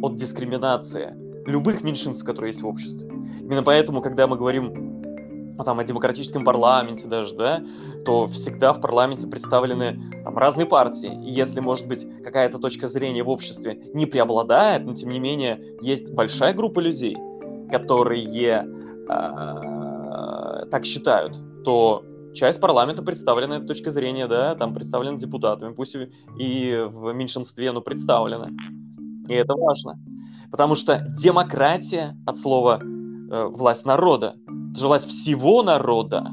от 0.00 0.14
дискриминации 0.14 1.14
любых 1.44 1.82
меньшинств, 1.82 2.24
которые 2.24 2.50
есть 2.50 2.62
в 2.62 2.68
обществе. 2.68 3.10
Именно 3.40 3.64
поэтому, 3.64 4.00
когда 4.00 4.28
мы 4.28 4.36
говорим 4.36 5.02
ну, 5.58 5.64
там, 5.64 5.80
о 5.80 5.84
демократическом 5.84 6.44
парламенте 6.44 7.08
даже, 7.08 7.34
да, 7.34 7.64
то 8.04 8.28
всегда 8.28 8.72
в 8.74 8.80
парламенте 8.80 9.26
представлены 9.26 10.00
там, 10.22 10.38
разные 10.38 10.66
партии. 10.66 11.12
И 11.26 11.32
если, 11.32 11.58
может 11.58 11.88
быть, 11.88 12.06
какая-то 12.22 12.58
точка 12.58 12.86
зрения 12.86 13.24
в 13.24 13.28
обществе 13.28 13.76
не 13.92 14.06
преобладает, 14.06 14.84
но 14.84 14.94
тем 14.94 15.10
не 15.10 15.18
менее 15.18 15.60
есть 15.80 16.12
большая 16.12 16.54
группа 16.54 16.78
людей, 16.78 17.16
которые 17.72 18.22
э, 19.08 20.66
так 20.70 20.84
считают, 20.84 21.40
то 21.64 22.04
часть 22.34 22.60
парламента 22.60 23.02
представлена 23.02 23.56
этой 23.56 23.66
точкой 23.66 23.90
зрения, 23.90 24.26
да, 24.26 24.54
там 24.54 24.74
представлены 24.74 25.18
депутатами, 25.18 25.74
пусть 25.74 25.96
и 26.38 26.86
в 26.86 27.12
меньшинстве, 27.12 27.72
но 27.72 27.80
представлены. 27.80 28.56
И 29.28 29.34
это 29.34 29.54
важно. 29.54 29.98
Потому 30.50 30.74
что 30.74 30.98
демократия 31.18 32.16
от 32.26 32.38
слова 32.38 32.80
э, 32.80 33.46
власть 33.46 33.86
народа 33.86 34.34
жилась 34.76 35.04
всего 35.04 35.62
народа, 35.62 36.32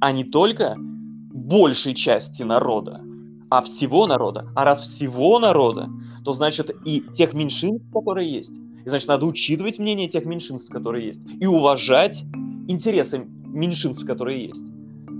а 0.00 0.12
не 0.12 0.24
только 0.24 0.76
большей 0.78 1.94
части 1.94 2.42
народа, 2.42 3.02
а 3.50 3.60
всего 3.62 4.06
народа. 4.06 4.48
А 4.54 4.64
раз 4.64 4.82
всего 4.82 5.38
народа, 5.38 5.88
то 6.24 6.32
значит 6.32 6.70
и 6.84 7.02
тех 7.12 7.34
меньшинств, 7.34 7.86
которые 7.92 8.30
есть. 8.30 8.60
И 8.84 8.88
значит, 8.88 9.08
надо 9.08 9.26
учитывать 9.26 9.78
мнение 9.78 10.08
тех 10.08 10.24
меньшинств, 10.24 10.70
которые 10.70 11.06
есть, 11.06 11.26
и 11.40 11.46
уважать 11.46 12.24
интересы 12.68 13.26
меньшинств, 13.46 14.04
которые 14.04 14.46
есть. 14.46 14.70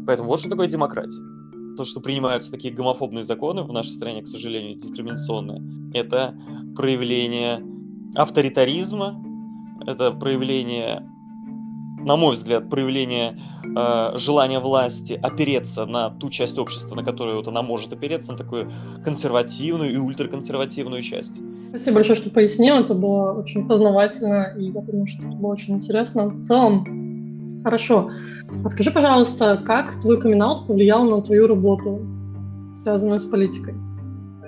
Поэтому 0.06 0.28
вот 0.28 0.40
что 0.40 0.50
такое 0.50 0.66
демократия. 0.66 1.22
То, 1.76 1.84
что 1.84 2.00
принимаются 2.00 2.50
такие 2.50 2.72
гомофобные 2.72 3.24
законы 3.24 3.62
в 3.62 3.72
нашей 3.72 3.94
стране, 3.94 4.22
к 4.22 4.28
сожалению, 4.28 4.76
дискриминационные, 4.76 5.90
это 5.92 6.38
проявление 6.76 7.64
авторитаризма, 8.14 9.22
это 9.86 10.12
проявление 10.12 11.08
на 12.04 12.16
мой 12.16 12.34
взгляд, 12.34 12.68
проявление 12.68 13.38
э, 13.64 14.18
желания 14.18 14.60
власти 14.60 15.18
опереться 15.22 15.86
на 15.86 16.10
ту 16.10 16.30
часть 16.30 16.58
общества, 16.58 16.94
на 16.94 17.02
которую 17.02 17.38
вот 17.38 17.48
она 17.48 17.62
может 17.62 17.92
опереться, 17.92 18.32
на 18.32 18.38
такую 18.38 18.70
консервативную 19.04 19.92
и 19.92 19.96
ультраконсервативную 19.96 21.02
часть. 21.02 21.40
Спасибо 21.70 21.96
большое, 21.96 22.16
что 22.16 22.30
пояснил. 22.30 22.76
Это 22.76 22.94
было 22.94 23.32
очень 23.32 23.66
познавательно, 23.66 24.54
и 24.58 24.66
я 24.66 24.80
думаю, 24.80 25.06
что 25.06 25.26
это 25.26 25.36
было 25.36 25.52
очень 25.52 25.74
интересно. 25.74 26.26
В 26.26 26.40
целом, 26.40 27.62
хорошо. 27.64 28.10
А 28.64 28.68
скажи, 28.68 28.90
пожалуйста, 28.90 29.60
как 29.64 30.00
твой 30.02 30.20
камин 30.20 30.42
повлиял 30.66 31.04
на 31.04 31.22
твою 31.22 31.46
работу, 31.46 32.00
связанную 32.76 33.18
с 33.18 33.24
политикой? 33.24 33.74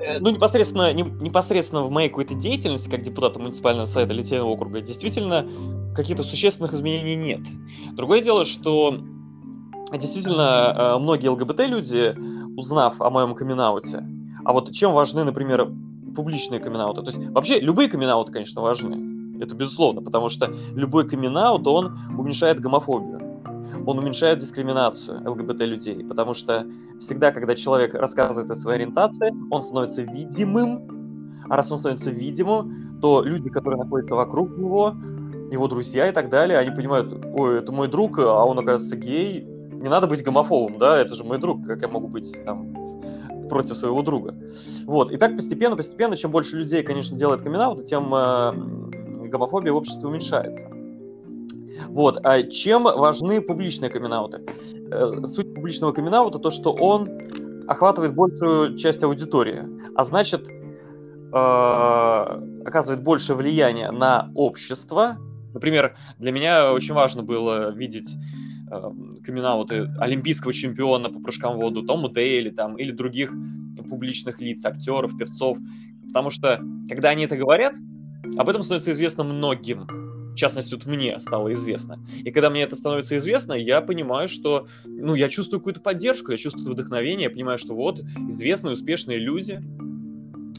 Э, 0.00 0.18
ну, 0.18 0.30
непосредственно, 0.30 0.92
не, 0.92 1.02
непосредственно 1.02 1.82
в 1.82 1.90
моей 1.90 2.08
какой-то 2.08 2.34
деятельности, 2.34 2.88
как 2.88 3.02
депутата 3.02 3.38
муниципального 3.38 3.86
совета 3.86 4.12
Литейного 4.12 4.50
округа, 4.50 4.80
действительно 4.80 5.46
каких-то 5.94 6.22
существенных 6.22 6.74
изменений 6.74 7.16
нет. 7.16 7.40
Другое 7.92 8.22
дело, 8.22 8.44
что 8.44 8.98
действительно 9.92 10.74
э, 10.76 10.98
многие 10.98 11.28
ЛГБТ-люди, 11.28 12.14
узнав 12.56 13.00
о 13.00 13.10
моем 13.10 13.34
камин 13.34 13.60
а 13.60 14.52
вот 14.52 14.70
чем 14.72 14.92
важны, 14.92 15.24
например, 15.24 15.70
публичные 16.14 16.60
камин 16.60 16.80
То 16.94 17.02
есть 17.02 17.28
вообще 17.30 17.60
любые 17.60 17.88
камин 17.88 18.08
конечно, 18.30 18.62
важны. 18.62 19.42
Это 19.42 19.54
безусловно, 19.54 20.02
потому 20.02 20.28
что 20.28 20.54
любой 20.74 21.08
камин 21.08 21.36
он 21.36 21.98
уменьшает 22.16 22.60
гомофобию 22.60 23.25
он 23.84 23.98
уменьшает 23.98 24.38
дискриминацию 24.38 25.28
ЛГБТ-людей, 25.28 26.04
потому 26.04 26.34
что 26.34 26.66
всегда, 26.98 27.32
когда 27.32 27.54
человек 27.54 27.94
рассказывает 27.94 28.50
о 28.50 28.54
своей 28.54 28.78
ориентации, 28.78 29.32
он 29.50 29.62
становится 29.62 30.02
видимым, 30.02 31.44
а 31.48 31.56
раз 31.56 31.70
он 31.72 31.78
становится 31.78 32.10
видимым, 32.10 32.98
то 33.00 33.22
люди, 33.22 33.50
которые 33.50 33.82
находятся 33.82 34.16
вокруг 34.16 34.56
него, 34.56 34.94
его 35.50 35.68
друзья 35.68 36.08
и 36.08 36.12
так 36.12 36.28
далее, 36.28 36.58
они 36.58 36.70
понимают, 36.70 37.12
ой, 37.34 37.58
это 37.58 37.72
мой 37.72 37.88
друг, 37.88 38.18
а 38.18 38.44
он, 38.44 38.58
оказывается, 38.58 38.96
гей, 38.96 39.42
не 39.42 39.88
надо 39.88 40.06
быть 40.06 40.24
гомофобом, 40.24 40.78
да, 40.78 40.98
это 40.98 41.14
же 41.14 41.24
мой 41.24 41.38
друг, 41.38 41.64
как 41.66 41.82
я 41.82 41.88
могу 41.88 42.08
быть 42.08 42.42
там 42.44 42.74
против 43.48 43.76
своего 43.76 44.02
друга. 44.02 44.34
Вот, 44.84 45.10
и 45.10 45.16
так 45.16 45.36
постепенно, 45.36 45.76
постепенно, 45.76 46.16
чем 46.16 46.30
больше 46.30 46.56
людей, 46.56 46.82
конечно, 46.82 47.16
делает 47.16 47.42
камин 47.42 47.84
тем 47.84 48.12
э, 48.14 49.28
гомофобия 49.28 49.72
в 49.72 49.76
обществе 49.76 50.08
уменьшается. 50.08 50.68
Вот, 51.96 52.20
а 52.24 52.42
чем 52.42 52.82
важны 52.82 53.40
публичные 53.40 53.90
камин 53.90 54.12
э, 54.12 55.24
Суть 55.24 55.54
публичного 55.54 55.92
камин 55.92 56.12
то, 56.12 56.50
что 56.50 56.74
он 56.74 57.08
охватывает 57.66 58.14
большую 58.14 58.76
часть 58.76 59.02
аудитории, 59.02 59.64
а 59.94 60.04
значит, 60.04 60.46
э, 60.46 61.32
оказывает 61.32 63.02
большее 63.02 63.38
влияние 63.38 63.90
на 63.92 64.30
общество, 64.34 65.16
Например, 65.54 65.96
для 66.18 66.32
меня 66.32 66.74
очень 66.74 66.92
важно 66.92 67.22
было 67.22 67.70
видеть 67.70 68.14
э, 68.70 68.90
камин 69.24 69.46
олимпийского 69.98 70.52
чемпиона 70.52 71.08
по 71.08 71.18
прыжкам 71.20 71.54
в 71.56 71.60
воду, 71.60 71.82
Тома 71.82 72.10
Дейли 72.10 72.50
там, 72.50 72.76
или 72.76 72.90
других 72.90 73.32
публичных 73.88 74.38
лиц, 74.42 74.62
актеров, 74.66 75.16
певцов. 75.16 75.56
Потому 76.08 76.28
что, 76.28 76.60
когда 76.90 77.08
они 77.08 77.24
это 77.24 77.38
говорят, 77.38 77.72
об 78.36 78.50
этом 78.50 78.62
становится 78.62 78.92
известно 78.92 79.24
многим. 79.24 80.05
В 80.36 80.38
частности, 80.38 80.70
тут 80.70 80.84
мне 80.84 81.18
стало 81.18 81.50
известно. 81.54 81.98
И 82.18 82.30
когда 82.30 82.50
мне 82.50 82.62
это 82.62 82.76
становится 82.76 83.16
известно, 83.16 83.54
я 83.54 83.80
понимаю, 83.80 84.28
что, 84.28 84.66
ну, 84.84 85.14
я 85.14 85.30
чувствую 85.30 85.60
какую-то 85.60 85.80
поддержку, 85.80 86.30
я 86.30 86.36
чувствую 86.36 86.72
вдохновение, 86.72 87.24
я 87.24 87.30
понимаю, 87.30 87.56
что 87.56 87.74
вот 87.74 88.00
известные, 88.28 88.74
успешные 88.74 89.18
люди, 89.18 89.62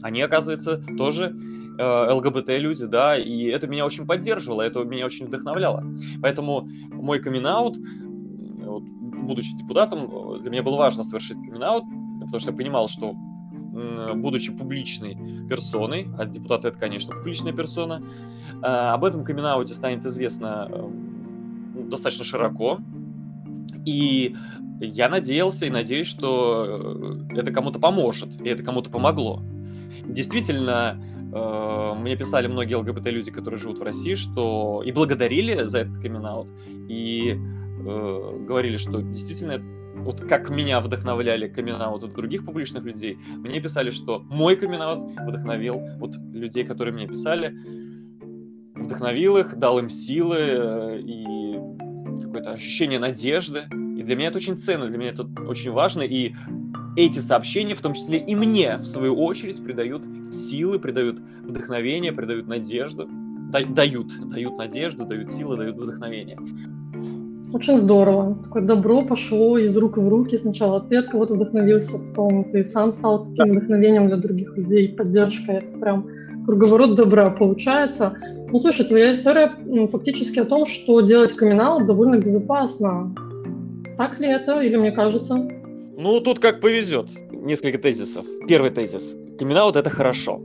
они, 0.02 0.20
оказывается, 0.20 0.78
тоже 0.98 1.32
э, 1.78 2.12
ЛГБТ-люди, 2.12 2.86
да, 2.86 3.16
и 3.16 3.44
это 3.44 3.68
меня 3.68 3.86
очень 3.86 4.04
поддерживало, 4.04 4.62
это 4.62 4.82
меня 4.82 5.06
очень 5.06 5.26
вдохновляло. 5.26 5.84
Поэтому 6.20 6.68
мой 6.90 7.20
камин 7.20 7.46
вот, 7.46 7.78
будучи 8.82 9.54
депутатом, 9.56 10.42
для 10.42 10.50
меня 10.50 10.64
было 10.64 10.76
важно 10.76 11.04
совершить 11.04 11.36
камин 11.36 11.62
потому 12.20 12.40
что 12.40 12.50
я 12.50 12.56
понимал, 12.56 12.88
что 12.88 13.14
будучи 14.14 14.52
публичной 14.52 15.16
персоной, 15.48 16.08
а 16.18 16.26
депутат 16.26 16.64
это, 16.64 16.78
конечно, 16.78 17.14
публичная 17.14 17.52
персона, 17.52 18.02
э, 18.50 18.66
об 18.66 19.04
этом 19.04 19.24
камин 19.24 19.66
станет 19.66 20.04
известно 20.06 20.68
э, 20.70 20.88
достаточно 21.88 22.24
широко, 22.24 22.78
и 23.84 24.34
я 24.80 25.08
надеялся 25.08 25.66
и 25.66 25.70
надеюсь, 25.70 26.06
что 26.06 27.18
это 27.30 27.52
кому-то 27.52 27.78
поможет, 27.78 28.40
и 28.40 28.48
это 28.48 28.62
кому-то 28.62 28.90
помогло. 28.90 29.42
Действительно, 30.06 31.00
э, 31.32 31.94
мне 31.98 32.16
писали 32.16 32.46
многие 32.46 32.74
ЛГБТ-люди, 32.74 33.30
которые 33.30 33.60
живут 33.60 33.78
в 33.78 33.82
России, 33.82 34.14
что 34.14 34.82
и 34.84 34.92
благодарили 34.92 35.64
за 35.64 35.80
этот 35.80 35.98
камин 35.98 36.26
и 36.88 37.32
э, 37.34 38.44
говорили, 38.46 38.76
что 38.76 39.00
действительно 39.02 39.52
это 39.52 39.77
вот 39.98 40.20
как 40.20 40.50
меня 40.50 40.80
вдохновляли 40.80 41.48
камин 41.48 41.76
от 41.80 42.12
других 42.12 42.44
публичных 42.44 42.84
людей, 42.84 43.18
мне 43.36 43.60
писали, 43.60 43.90
что 43.90 44.20
мой 44.20 44.56
камин 44.56 44.80
вдохновил 45.26 45.80
вот 45.98 46.16
людей, 46.32 46.64
которые 46.64 46.94
мне 46.94 47.06
писали, 47.06 47.54
вдохновил 48.74 49.36
их, 49.36 49.56
дал 49.56 49.78
им 49.78 49.88
силы 49.88 50.36
э, 50.38 51.00
и 51.00 51.58
какое-то 52.22 52.52
ощущение 52.52 52.98
надежды. 52.98 53.64
И 53.96 54.02
для 54.02 54.16
меня 54.16 54.28
это 54.28 54.38
очень 54.38 54.56
ценно, 54.56 54.86
для 54.86 54.98
меня 54.98 55.10
это 55.10 55.24
очень 55.46 55.72
важно. 55.72 56.02
И 56.02 56.34
эти 56.96 57.18
сообщения, 57.20 57.74
в 57.74 57.80
том 57.80 57.94
числе 57.94 58.18
и 58.18 58.34
мне, 58.34 58.76
в 58.76 58.84
свою 58.84 59.16
очередь, 59.16 59.62
придают 59.62 60.06
силы, 60.32 60.78
придают 60.78 61.20
вдохновение, 61.42 62.12
придают 62.12 62.46
надежду. 62.46 63.08
дают, 63.50 64.12
дают 64.28 64.58
надежду, 64.58 65.06
дают 65.06 65.30
силы, 65.30 65.56
дают 65.56 65.78
вдохновение. 65.78 66.38
Очень 67.52 67.78
здорово. 67.78 68.36
Такое 68.44 68.62
добро 68.62 69.02
пошло 69.02 69.56
из 69.56 69.74
рук 69.76 69.96
в 69.96 70.06
руки. 70.06 70.36
Сначала 70.36 70.80
ты 70.80 70.96
от 70.96 71.08
кого-то 71.08 71.34
вдохновился, 71.34 71.98
потом 71.98 72.44
ты 72.44 72.62
сам 72.62 72.92
стал 72.92 73.24
таким 73.24 73.52
вдохновением 73.52 74.08
для 74.08 74.16
других 74.16 74.54
людей, 74.56 74.90
поддержкой. 74.90 75.56
Это 75.56 75.78
прям 75.78 76.06
круговорот 76.44 76.94
добра 76.94 77.30
получается. 77.30 78.14
Ну, 78.50 78.60
слушай, 78.60 78.86
твоя 78.86 79.12
история 79.12 79.52
фактически 79.90 80.40
о 80.40 80.44
том, 80.44 80.66
что 80.66 81.00
делать 81.00 81.34
камин 81.34 81.86
довольно 81.86 82.16
безопасно. 82.16 83.14
Так 83.96 84.20
ли 84.20 84.28
это, 84.28 84.60
или 84.60 84.76
мне 84.76 84.92
кажется? 84.92 85.36
Ну, 85.96 86.20
тут 86.20 86.40
как 86.40 86.60
повезет. 86.60 87.08
Несколько 87.32 87.78
тезисов. 87.78 88.26
Первый 88.46 88.70
тезис. 88.70 89.16
камин 89.38 89.56
это 89.56 89.88
хорошо 89.88 90.42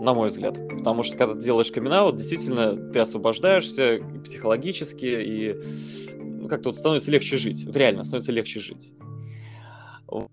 на 0.00 0.14
мой 0.14 0.28
взгляд. 0.28 0.58
Потому 0.68 1.02
что 1.02 1.18
когда 1.18 1.34
ты 1.34 1.40
делаешь 1.40 1.70
камин 1.72 2.16
действительно 2.16 2.74
ты 2.90 3.00
освобождаешься 3.00 3.98
психологически 4.24 5.06
и 5.06 5.56
ну, 6.48 6.56
как-то 6.56 6.70
вот 6.70 6.78
становится 6.78 7.10
легче 7.10 7.36
жить. 7.36 7.64
Вот 7.66 7.76
реально 7.76 8.04
становится 8.04 8.32
легче 8.32 8.60
жить. 8.60 8.92
Вот. 10.06 10.30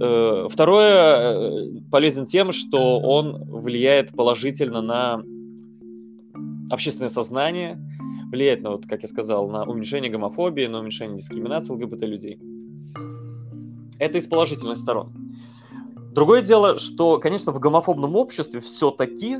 Э, 0.00 0.48
второе, 0.50 0.88
э, 0.88 1.80
полезен 1.90 2.26
тем, 2.26 2.52
что 2.52 2.98
он 3.00 3.44
влияет 3.44 4.10
положительно 4.10 4.82
на 4.82 5.22
общественное 6.70 7.10
сознание, 7.10 7.78
влияет 8.30 8.62
на, 8.62 8.70
вот, 8.70 8.86
как 8.86 9.02
я 9.02 9.08
сказал, 9.08 9.48
на 9.48 9.64
уменьшение 9.64 10.10
гомофобии, 10.10 10.66
на 10.66 10.80
уменьшение 10.80 11.18
дискриминации 11.18 11.72
ЛГБТ 11.72 12.02
людей. 12.02 12.38
Это 13.98 14.18
из 14.18 14.26
положительных 14.26 14.78
сторон. 14.78 15.12
Другое 16.12 16.42
дело, 16.42 16.78
что, 16.78 17.18
конечно, 17.18 17.52
в 17.52 17.58
гомофобном 17.58 18.16
обществе 18.16 18.60
все-таки 18.60 19.38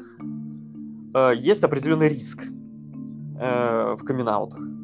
э, 1.14 1.32
есть 1.36 1.64
определенный 1.64 2.08
риск 2.08 2.44
э, 3.40 3.96
в 3.98 4.04
камин 4.04 4.28
-аутах. 4.28 4.81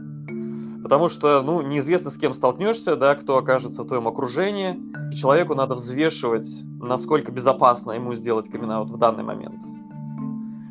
Потому 0.88 1.11
что, 1.11 1.42
ну, 1.42 1.61
неизвестно, 1.61 2.09
с 2.09 2.16
кем 2.16 2.33
столкнешься, 2.33 2.96
да, 2.96 3.14
кто 3.14 3.37
окажется 3.37 3.83
в 3.83 3.87
твоем 3.87 4.09
окружении. 4.09 4.81
Человеку 5.14 5.55
надо 5.55 5.74
взвешивать, 5.74 6.48
насколько 6.81 7.31
безопасно 7.31 7.92
ему 7.92 8.14
сделать 8.14 8.48
камин 8.48 8.70
в 8.85 8.96
данный 8.96 9.22
момент. 9.22 9.61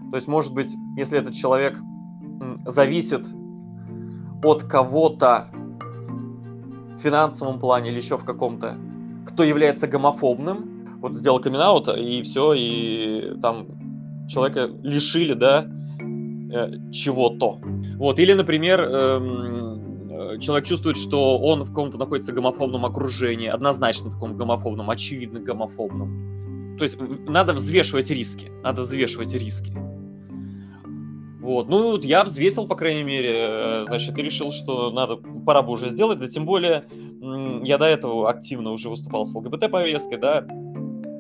То 0.10 0.16
есть, 0.16 0.28
может 0.28 0.56
быть, 0.56 0.74
если 0.96 1.20
этот 1.20 1.36
человек 1.36 1.78
зависит 2.66 3.28
от 4.44 4.64
кого-то 4.64 5.50
в 6.96 6.98
финансовом 6.98 7.60
плане 7.60 7.92
или 7.92 7.98
еще 7.98 8.18
в 8.18 8.26
каком-то, 8.26 8.76
кто 9.28 9.44
является 9.44 9.88
гомофобным, 9.88 10.98
вот 11.00 11.14
сделал 11.14 11.40
камин 11.40 11.62
и 11.96 12.24
все, 12.24 12.54
и 12.56 13.40
там 13.40 13.68
человека 14.28 14.68
лишили, 14.82 15.34
да, 15.34 15.68
э, 16.02 16.92
чего-то. 16.92 17.60
Вот, 17.98 18.18
или, 18.18 18.34
например, 18.34 18.82
эм, 18.82 19.67
человек 20.39 20.65
чувствует, 20.65 20.97
что 20.97 21.38
он 21.38 21.63
в 21.63 21.69
каком-то 21.69 21.97
находится 21.97 22.32
гомофобном 22.32 22.86
окружении, 22.86 23.47
однозначно 23.47 24.12
таком 24.12 24.36
гомофобном, 24.38 24.89
очевидно 24.89 25.39
гомофобном. 25.39 26.76
То 26.78 26.84
есть 26.84 26.97
надо 27.28 27.54
взвешивать 27.54 28.10
риски, 28.10 28.52
надо 28.63 28.84
взвешивать 28.84 29.34
риски. 29.34 29.73
Вот, 31.39 31.69
ну 31.69 31.91
вот 31.91 32.04
я 32.04 32.23
взвесил, 32.26 32.67
по 32.67 32.76
крайней 32.76 33.04
мере, 33.04 33.34
э, 33.38 33.86
значит, 33.88 34.17
и 34.17 34.21
решил, 34.21 34.52
что 34.52 34.91
надо, 34.91 35.15
пора 35.15 35.62
бы 35.62 35.71
уже 35.71 35.89
сделать, 35.89 36.19
да 36.19 36.28
тем 36.28 36.45
более 36.45 36.84
я 37.63 37.78
до 37.78 37.86
этого 37.86 38.30
активно 38.30 38.71
уже 38.71 38.89
выступал 38.89 39.26
с 39.26 39.34
ЛГБТ-повесткой, 39.34 40.17
да, 40.17 40.45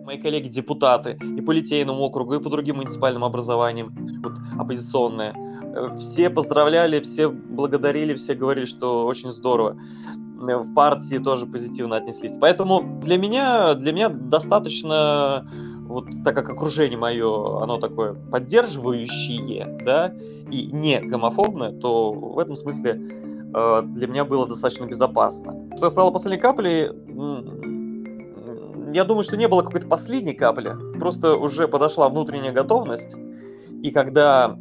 мои 0.05 0.17
коллеги-депутаты 0.17 1.17
и 1.37 1.41
по 1.41 1.51
Литейному 1.51 2.01
округу, 2.01 2.35
и 2.35 2.39
по 2.39 2.49
другим 2.49 2.77
муниципальным 2.77 3.23
образованиям, 3.23 3.95
вот, 4.23 4.33
оппозиционные, 4.57 5.33
все 5.97 6.29
поздравляли, 6.29 6.99
все 7.01 7.29
благодарили, 7.29 8.15
все 8.15 8.33
говорили, 8.33 8.65
что 8.65 9.05
очень 9.05 9.31
здорово. 9.31 9.77
Э, 10.39 10.57
в 10.57 10.73
партии 10.73 11.17
тоже 11.17 11.45
позитивно 11.45 11.97
отнеслись. 11.97 12.37
Поэтому 12.39 12.99
для 13.01 13.17
меня, 13.17 13.73
для 13.73 13.91
меня 13.91 14.09
достаточно, 14.09 15.47
вот 15.81 16.05
так 16.23 16.35
как 16.35 16.49
окружение 16.49 16.97
мое, 16.97 17.61
оно 17.61 17.77
такое 17.77 18.13
поддерживающее, 18.13 19.79
да, 19.85 20.13
и 20.51 20.69
не 20.71 20.99
гомофобное, 20.99 21.71
то 21.71 22.11
в 22.11 22.39
этом 22.39 22.55
смысле 22.55 23.01
э, 23.53 23.81
для 23.83 24.07
меня 24.07 24.25
было 24.25 24.47
достаточно 24.47 24.85
безопасно. 24.85 25.55
Что 25.77 25.89
стало 25.89 26.11
последней 26.11 26.41
каплей, 26.41 26.91
я 28.93 29.03
думаю, 29.03 29.23
что 29.23 29.37
не 29.37 29.47
было 29.47 29.63
какой-то 29.63 29.87
последней 29.87 30.33
капли, 30.33 30.73
просто 30.97 31.35
уже 31.35 31.67
подошла 31.67 32.09
внутренняя 32.09 32.53
готовность, 32.53 33.15
и 33.83 33.91
когда 33.91 34.57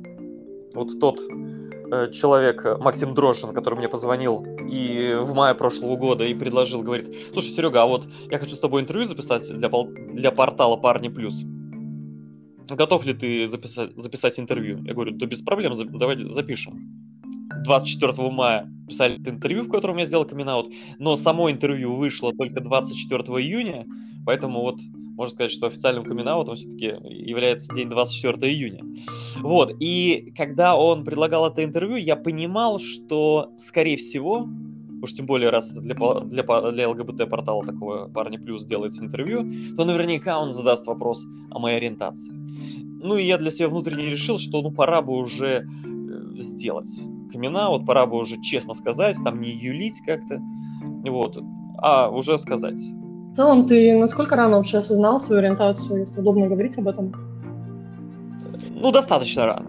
вот 0.77 1.01
тот 1.01 1.21
э, 1.21 2.11
человек, 2.13 2.65
э, 2.65 2.77
Максим 2.77 3.15
Дрожжин, 3.15 3.53
который 3.53 3.77
мне 3.77 3.89
позвонил 3.89 4.45
и 4.71 5.17
в 5.21 5.35
мае 5.35 5.55
прошлого 5.55 5.97
года 5.97 6.25
и 6.25 6.35
предложил, 6.35 6.83
говорит, 6.83 7.15
слушай, 7.33 7.49
Серега, 7.49 7.83
а 7.83 7.87
вот 7.87 8.07
я 8.31 8.39
хочу 8.39 8.55
с 8.55 8.61
тобой 8.61 8.83
интервью 8.83 9.09
записать 9.09 9.49
для, 9.49 9.71
для 10.13 10.31
портала 10.31 10.77
Парни 10.77 11.09
Плюс. 11.09 11.45
Готов 12.69 13.05
ли 13.05 13.15
ты 13.15 13.47
записать, 13.47 13.97
записать 13.97 14.39
интервью? 14.39 14.83
Я 14.85 14.95
говорю, 14.95 15.13
да 15.13 15.27
без 15.27 15.41
проблем, 15.41 15.73
давай 15.99 16.17
запишем. 16.17 17.07
24 17.65 18.31
мая 18.31 18.71
писали 18.89 19.17
интервью, 19.17 19.65
в 19.65 19.71
котором 19.71 19.97
я 19.97 20.05
сделал 20.05 20.25
камин 20.25 20.49
но 20.99 21.17
само 21.17 21.51
интервью 21.51 21.95
вышло 21.95 22.33
только 22.33 22.61
24 22.61 23.23
июня, 23.41 23.87
поэтому 24.25 24.61
вот 24.61 24.79
можно 25.17 25.33
сказать, 25.33 25.51
что 25.51 25.67
официальным 25.67 26.05
камин 26.05 26.27
все-таки 26.57 26.95
является 27.09 27.75
день 27.75 27.89
24 27.89 28.53
июня. 28.53 28.85
Вот, 29.41 29.75
и 29.81 30.33
когда 30.37 30.77
он 30.77 31.05
предлагал 31.05 31.47
это 31.47 31.65
интервью, 31.65 31.97
я 31.97 32.17
понимал, 32.17 32.79
что, 32.79 33.53
скорее 33.57 33.97
всего, 33.97 34.49
уж 35.03 35.13
тем 35.13 35.27
более, 35.27 35.51
раз 35.51 35.73
для, 35.73 35.95
для, 35.95 36.71
для 36.71 36.89
ЛГБТ-портала 36.89 37.65
такого 37.65 38.09
парня 38.09 38.39
плюс 38.39 38.65
делается 38.65 39.05
интервью, 39.05 39.51
то 39.77 39.85
наверняка 39.85 40.39
он 40.39 40.53
задаст 40.53 40.87
вопрос 40.87 41.25
о 41.51 41.59
моей 41.59 41.77
ориентации. 41.77 42.33
Ну 43.03 43.17
и 43.17 43.25
я 43.25 43.39
для 43.39 43.51
себя 43.51 43.69
внутренне 43.69 44.07
решил, 44.07 44.39
что 44.39 44.63
ну 44.63 44.71
пора 44.71 45.03
бы 45.03 45.15
уже 45.15 45.67
э, 45.67 46.39
сделать 46.39 46.89
камин 47.37 47.55
вот 47.69 47.87
пора 47.87 48.07
бы 48.07 48.19
уже 48.19 48.41
честно 48.41 48.75
сказать, 48.75 49.17
там 49.23 49.41
не 49.41 49.51
юлить 49.51 50.01
как-то, 50.05 50.41
вот, 51.05 51.39
а 51.79 52.09
уже 52.11 52.39
сказать. 52.39 52.81
В 53.37 53.39
целом, 53.39 53.67
ты 53.67 53.95
насколько 53.99 54.35
рано 54.35 54.57
вообще 54.57 54.79
осознал 54.79 55.21
свою 55.21 55.41
ориентацию, 55.41 56.01
если 56.01 56.21
удобно 56.21 56.47
говорить 56.47 56.79
об 56.79 56.89
этом? 56.89 57.13
Ну, 58.71 58.91
достаточно 58.91 59.45
рано. 59.45 59.67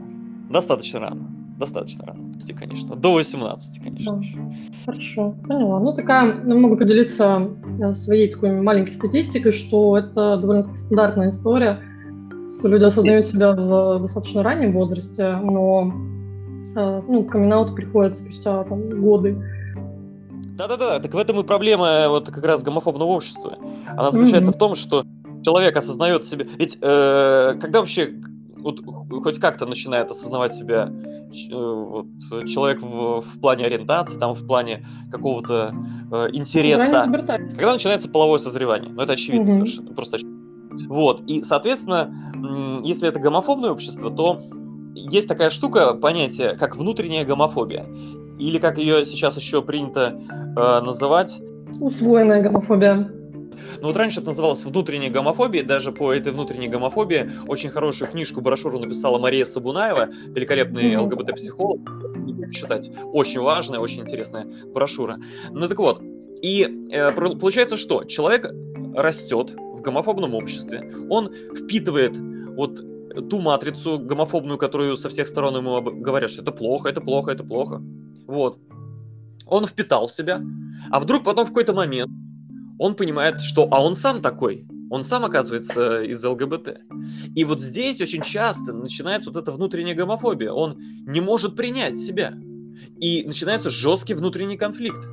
Достаточно 0.50 1.02
рано. 1.02 1.30
Достаточно 1.60 2.06
рано, 2.06 2.34
конечно. 2.58 2.96
До 2.96 3.12
18, 3.12 3.84
конечно. 3.84 4.22
Да. 4.22 4.56
Хорошо, 4.86 5.36
поняла. 5.46 5.82
Ну, 5.82 5.94
такая, 5.94 6.34
ну, 6.46 6.58
могу 6.58 6.78
поделиться 6.78 7.46
э, 7.82 7.94
своей 7.94 8.32
такой 8.32 8.52
маленькой 8.52 8.94
статистикой, 8.94 9.52
что 9.52 9.98
это 9.98 10.38
довольно-таки 10.38 10.78
стандартная 10.78 11.32
история, 11.32 11.82
что 12.58 12.70
люди 12.70 12.86
осознают 12.86 13.26
себя 13.26 13.52
в 13.52 14.00
достаточно 14.00 14.44
раннем 14.44 14.72
возрасте, 14.72 15.36
но 15.44 15.92
э, 16.74 17.02
ну, 17.10 17.26
камин 17.26 17.76
приходит 17.76 18.16
спустя 18.16 18.64
там, 18.64 18.90
годы. 19.02 19.36
Да-да-да, 20.58 21.00
так 21.00 21.14
в 21.14 21.18
этом 21.18 21.40
и 21.40 21.44
проблема 21.44 21.88
э, 21.88 22.08
вот 22.08 22.30
как 22.32 22.44
раз 22.44 22.64
гомофобного 22.64 23.10
общества. 23.10 23.58
Она 23.88 24.12
заключается 24.12 24.52
mm-hmm. 24.52 24.56
в 24.56 24.58
том, 24.58 24.76
что 24.76 25.06
человек 25.44 25.78
осознает 25.78 26.26
себе... 26.26 26.48
Ведь 26.58 26.78
э, 26.82 27.58
когда 27.62 27.80
вообще 27.80 28.16
вот, 28.58 28.80
хоть 29.24 29.40
как-то 29.40 29.66
начинает 29.66 30.10
осознавать 30.10 30.56
себя 30.56 30.92
э, 30.92 31.54
вот, 31.54 32.08
человек 32.48 32.82
в, 32.82 33.22
в 33.22 33.40
плане 33.40 33.66
ориентации, 33.66 34.18
там, 34.18 34.34
в 34.34 34.48
плане 34.48 34.86
какого-то 35.12 35.76
э, 36.12 36.30
интереса. 36.34 37.08
Когда 37.56 37.74
начинается 37.74 38.10
половое 38.10 38.40
созревание. 38.40 38.92
Ну, 38.92 39.02
это 39.02 39.14
очевидно 39.14 39.50
mm-hmm. 39.50 39.58
совершенно, 39.58 39.94
просто 39.94 40.16
очевидно. 40.18 40.38
Вот, 40.90 41.22
и, 41.28 41.44
соответственно, 41.44 42.82
если 42.84 43.08
это 43.08 43.20
гомофобное 43.20 43.72
общество, 43.72 44.10
то 44.10 44.42
есть 44.96 45.28
такая 45.28 45.50
штука, 45.50 45.94
понятие, 45.94 46.56
как 46.56 46.78
внутренняя 46.78 47.26
гомофобия. 47.26 47.86
Или 48.38 48.60
как 48.60 48.78
ее 48.78 49.06
сейчас 49.06 49.38
еще 49.38 49.62
принято 49.62 50.20
э, 50.56 50.86
называть... 50.86 51.42
Усвоенная 51.80 52.42
гомофобия. 52.42 53.12
Ну 53.82 53.88
вот 53.88 53.98
раньше 53.98 54.20
это 54.20 54.30
называлось 54.30 54.64
внутренней 54.64 55.10
гомофобией, 55.10 55.66
даже 55.66 55.92
по 55.92 56.14
этой 56.14 56.32
внутренней 56.32 56.68
гомофобии 56.68 57.32
очень 57.48 57.70
хорошую 57.70 58.10
книжку, 58.10 58.42
брошюру 58.42 58.80
написала 58.80 59.18
Мария 59.18 59.46
Сабунаева, 59.46 60.10
великолепный 60.28 60.94
mm-hmm. 60.94 61.02
ЛГБТ-психолог, 61.02 61.82
читать. 62.52 62.90
Очень 63.14 63.42
важная, 63.42 63.80
очень 63.80 64.02
интересная 64.02 64.48
брошюра. 64.74 65.18
Ну 65.52 65.68
так 65.68 65.78
вот, 65.80 66.02
и 66.42 66.88
э, 66.92 67.12
получается 67.12 67.78
что? 67.78 68.04
Человек 68.04 68.52
растет 68.96 69.56
в 69.56 69.82
гомофобном 69.82 70.34
обществе, 70.36 70.92
он 71.10 71.32
впитывает 71.56 72.18
вот 72.18 72.80
ту 73.30 73.40
матрицу 73.40 74.00
гомофобную, 74.00 74.58
которую 74.58 74.98
со 74.98 75.10
всех 75.10 75.28
сторон 75.28 75.56
ему 75.56 75.82
говорят, 75.82 76.30
что 76.30 76.42
это 76.42 76.52
плохо, 76.52 76.90
это 76.90 77.02
плохо, 77.02 77.32
это 77.32 77.44
плохо. 77.44 77.82
Вот. 78.28 78.60
Он 79.46 79.66
впитал 79.66 80.10
себя, 80.10 80.42
а 80.92 81.00
вдруг 81.00 81.24
потом 81.24 81.46
в 81.46 81.50
какой-то 81.50 81.74
момент 81.74 82.12
он 82.80 82.96
понимает, 82.96 83.42
что 83.42 83.68
а 83.72 83.82
он 83.82 83.96
сам 83.96 84.22
такой, 84.22 84.68
он 84.90 85.04
сам 85.04 85.26
оказывается 85.26 86.04
из 86.04 86.24
ЛГБТ. 86.24 86.82
И 87.36 87.44
вот 87.44 87.60
здесь 87.60 88.00
очень 88.02 88.22
часто 88.22 88.74
начинается 88.74 89.32
вот 89.32 89.42
эта 89.42 89.52
внутренняя 89.52 89.96
гомофобия. 89.96 90.52
Он 90.52 90.78
не 91.06 91.22
может 91.22 91.56
принять 91.56 91.98
себя. 91.98 92.34
И 93.00 93.24
начинается 93.26 93.70
жесткий 93.70 94.14
внутренний 94.14 94.58
конфликт. 94.58 95.08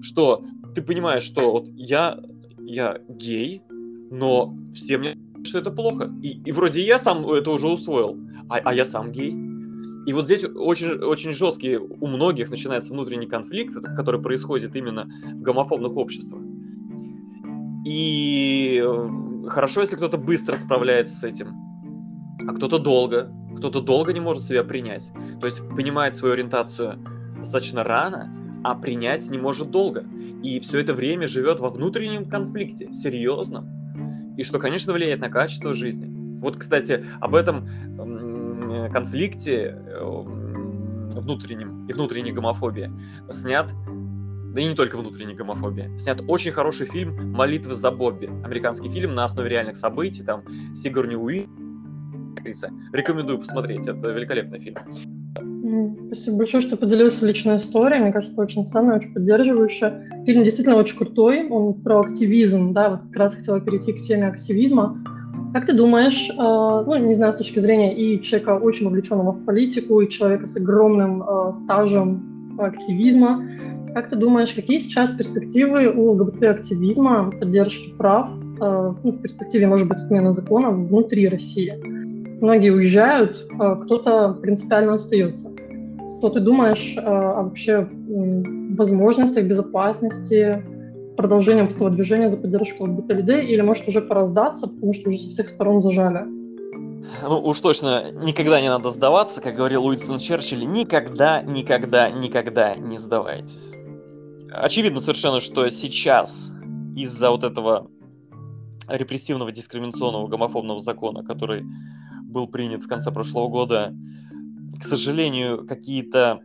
Что 0.00 0.44
ты 0.74 0.82
понимаешь, 0.82 1.22
что 1.22 1.52
вот 1.52 1.68
я, 1.74 2.18
я 2.58 2.98
гей, 3.08 3.62
но 4.10 4.54
все 4.72 4.98
мне 4.98 5.16
что 5.44 5.58
это 5.58 5.70
плохо. 5.70 6.12
И, 6.22 6.40
и 6.44 6.52
вроде 6.52 6.84
я 6.84 6.98
сам 6.98 7.28
это 7.30 7.50
уже 7.50 7.68
усвоил, 7.68 8.18
а, 8.48 8.56
а 8.56 8.74
я 8.74 8.84
сам 8.84 9.12
гей. 9.12 9.32
И 10.08 10.12
вот 10.14 10.24
здесь 10.24 10.42
очень, 10.42 10.92
очень 11.02 11.32
жесткий 11.32 11.76
у 11.76 12.06
многих 12.06 12.48
начинается 12.48 12.94
внутренний 12.94 13.26
конфликт, 13.26 13.74
который 13.94 14.22
происходит 14.22 14.74
именно 14.74 15.04
в 15.04 15.42
гомофобных 15.42 15.98
обществах. 15.98 16.40
И 17.84 18.82
э, 18.82 19.48
хорошо, 19.48 19.82
если 19.82 19.96
кто-то 19.96 20.16
быстро 20.16 20.56
справляется 20.56 21.14
с 21.14 21.24
этим, 21.24 21.48
а 22.48 22.54
кто-то 22.54 22.78
долго. 22.78 23.30
Кто-то 23.58 23.82
долго 23.82 24.14
не 24.14 24.20
может 24.20 24.44
себя 24.44 24.64
принять. 24.64 25.12
То 25.40 25.44
есть 25.44 25.60
понимает 25.76 26.16
свою 26.16 26.32
ориентацию 26.32 27.04
достаточно 27.36 27.84
рано, 27.84 28.34
а 28.64 28.76
принять 28.76 29.28
не 29.28 29.36
может 29.36 29.70
долго. 29.70 30.06
И 30.42 30.58
все 30.60 30.78
это 30.78 30.94
время 30.94 31.28
живет 31.28 31.60
во 31.60 31.68
внутреннем 31.68 32.30
конфликте, 32.30 32.94
серьезном. 32.94 34.34
И 34.38 34.42
что, 34.42 34.58
конечно, 34.58 34.94
влияет 34.94 35.20
на 35.20 35.28
качество 35.28 35.74
жизни. 35.74 36.08
Вот, 36.40 36.56
кстати, 36.56 37.04
об 37.20 37.34
этом 37.34 37.68
конфликте 38.92 39.76
внутреннем 41.14 41.86
и 41.86 41.92
внутренней 41.92 42.32
гомофобии 42.32 42.90
снят 43.30 43.72
да 44.54 44.62
и 44.62 44.66
не 44.66 44.74
только 44.74 44.96
внутренней 44.96 45.34
гомофобии. 45.34 45.96
Снят 45.98 46.20
очень 46.26 46.52
хороший 46.52 46.86
фильм 46.86 47.32
«Молитвы 47.32 47.74
за 47.74 47.90
Бобби». 47.90 48.30
Американский 48.44 48.88
фильм 48.88 49.14
на 49.14 49.24
основе 49.24 49.50
реальных 49.50 49.76
событий. 49.76 50.24
Там 50.24 50.42
Сигарни 50.74 51.16
Уи. 51.16 51.46
Рекомендую 52.92 53.38
посмотреть. 53.38 53.86
Это 53.86 54.10
великолепный 54.10 54.58
фильм. 54.58 54.78
Спасибо 56.06 56.38
большое, 56.38 56.62
что 56.62 56.76
поделился 56.78 57.26
личной 57.26 57.58
историей. 57.58 58.00
Мне 58.00 58.12
кажется, 58.12 58.40
очень 58.40 58.66
ценная, 58.66 58.96
очень 58.96 59.12
поддерживающая. 59.12 60.24
Фильм 60.24 60.44
действительно 60.44 60.76
очень 60.76 60.96
крутой. 60.96 61.46
Он 61.48 61.74
про 61.74 62.00
активизм, 62.00 62.72
да, 62.72 62.90
вот 62.90 63.02
как 63.02 63.16
раз 63.16 63.34
хотела 63.34 63.60
перейти 63.60 63.92
к 63.92 64.00
теме 64.00 64.28
активизма. 64.28 65.04
Как 65.52 65.64
ты 65.64 65.72
думаешь, 65.72 66.28
э, 66.30 66.34
ну, 66.36 66.96
не 66.96 67.14
знаю, 67.14 67.32
с 67.32 67.36
точки 67.36 67.58
зрения 67.58 67.94
и 67.94 68.20
человека, 68.20 68.58
очень 68.58 68.86
вовлеченного 68.86 69.32
в 69.32 69.44
политику, 69.44 70.00
и 70.00 70.08
человека 70.08 70.46
с 70.46 70.56
огромным 70.56 71.22
э, 71.22 71.52
стажем 71.52 72.56
активизма, 72.58 73.42
как 73.94 74.10
ты 74.10 74.16
думаешь, 74.16 74.52
какие 74.52 74.78
сейчас 74.78 75.12
перспективы 75.12 75.88
у 75.88 76.10
ЛГБТ-активизма, 76.12 77.30
поддержки 77.30 77.94
прав, 77.96 78.28
э, 78.60 78.94
ну, 79.02 79.10
в 79.10 79.22
перспективе, 79.22 79.66
может 79.66 79.88
быть, 79.88 79.98
отмены 79.98 80.32
закона 80.32 80.70
внутри 80.70 81.28
России? 81.28 81.72
Многие 82.42 82.70
уезжают, 82.70 83.48
кто-то 83.84 84.38
принципиально 84.40 84.94
остается. 84.94 85.50
Что 86.18 86.28
ты 86.28 86.40
думаешь 86.40 86.96
о 86.98 87.42
вообще 87.42 87.88
возможностях 88.76 89.44
безопасности, 89.44 90.62
продолжения 91.18 91.64
вот 91.64 91.72
этого 91.72 91.90
движения 91.90 92.30
за 92.30 92.36
поддержку 92.36 92.84
ЛГБТ-людей, 92.84 93.44
или 93.46 93.60
может 93.60 93.88
уже 93.88 94.00
пора 94.00 94.24
сдаться, 94.24 94.68
потому 94.68 94.94
что 94.94 95.08
уже 95.08 95.18
со 95.18 95.30
всех 95.30 95.48
сторон 95.48 95.80
зажали? 95.80 96.24
Ну, 97.22 97.40
уж 97.40 97.60
точно 97.60 98.12
никогда 98.12 98.60
не 98.60 98.68
надо 98.68 98.90
сдаваться, 98.90 99.40
как 99.40 99.56
говорил 99.56 99.84
Уинстон 99.84 100.20
Черчилль, 100.20 100.64
никогда, 100.64 101.42
никогда, 101.42 102.08
никогда 102.08 102.76
не 102.76 102.98
сдавайтесь. 102.98 103.74
Очевидно 104.52 105.00
совершенно, 105.00 105.40
что 105.40 105.68
сейчас 105.70 106.52
из-за 106.94 107.30
вот 107.32 107.42
этого 107.42 107.90
репрессивного 108.86 109.50
дискриминационного 109.50 110.28
гомофобного 110.28 110.78
закона, 110.78 111.24
который 111.24 111.64
был 112.22 112.46
принят 112.46 112.84
в 112.84 112.88
конце 112.88 113.10
прошлого 113.10 113.48
года, 113.48 113.92
к 114.80 114.84
сожалению, 114.84 115.66
какие-то 115.66 116.40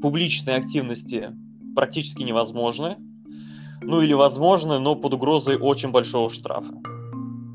публичные 0.00 0.56
активности 0.56 1.36
практически 1.76 2.22
невозможны. 2.22 2.96
Ну 3.82 4.00
или 4.00 4.12
возможны, 4.12 4.78
но 4.78 4.94
под 4.94 5.14
угрозой 5.14 5.56
очень 5.56 5.90
большого 5.90 6.30
штрафа. 6.30 6.74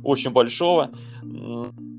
Очень 0.03 0.31
большого, 0.31 0.91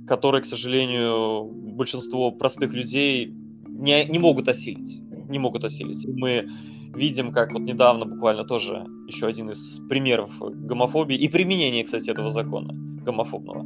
который, 0.07 0.43
к 0.43 0.47
сожалению, 0.47 1.45
большинство 1.45 2.31
простых 2.31 2.73
людей 2.73 3.35
не, 3.67 4.05
не 4.05 4.19
могут 4.19 4.49
осилить. 4.49 5.01
Не 5.29 5.39
могут 5.39 5.65
осилить. 5.65 6.07
Мы 6.07 6.49
видим, 6.95 7.33
как 7.33 7.53
вот 7.53 7.63
недавно 7.63 8.07
буквально 8.07 8.45
тоже 8.45 8.87
еще 9.07 9.27
один 9.27 9.51
из 9.51 9.81
примеров 9.89 10.31
гомофобии 10.41 11.17
и 11.17 11.29
применения, 11.29 11.85
кстати, 11.85 12.11
этого 12.11 12.31
закона 12.31 12.75
гомофобного. 13.05 13.63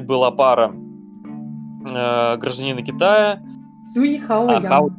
Была 0.00 0.30
пара 0.30 0.74
э, 1.90 2.36
гражданина 2.36 2.82
Китая. 2.82 3.42
Сюи 3.92 4.18
Хао, 4.18 4.48
а, 4.48 4.60
Хао... 4.60 4.90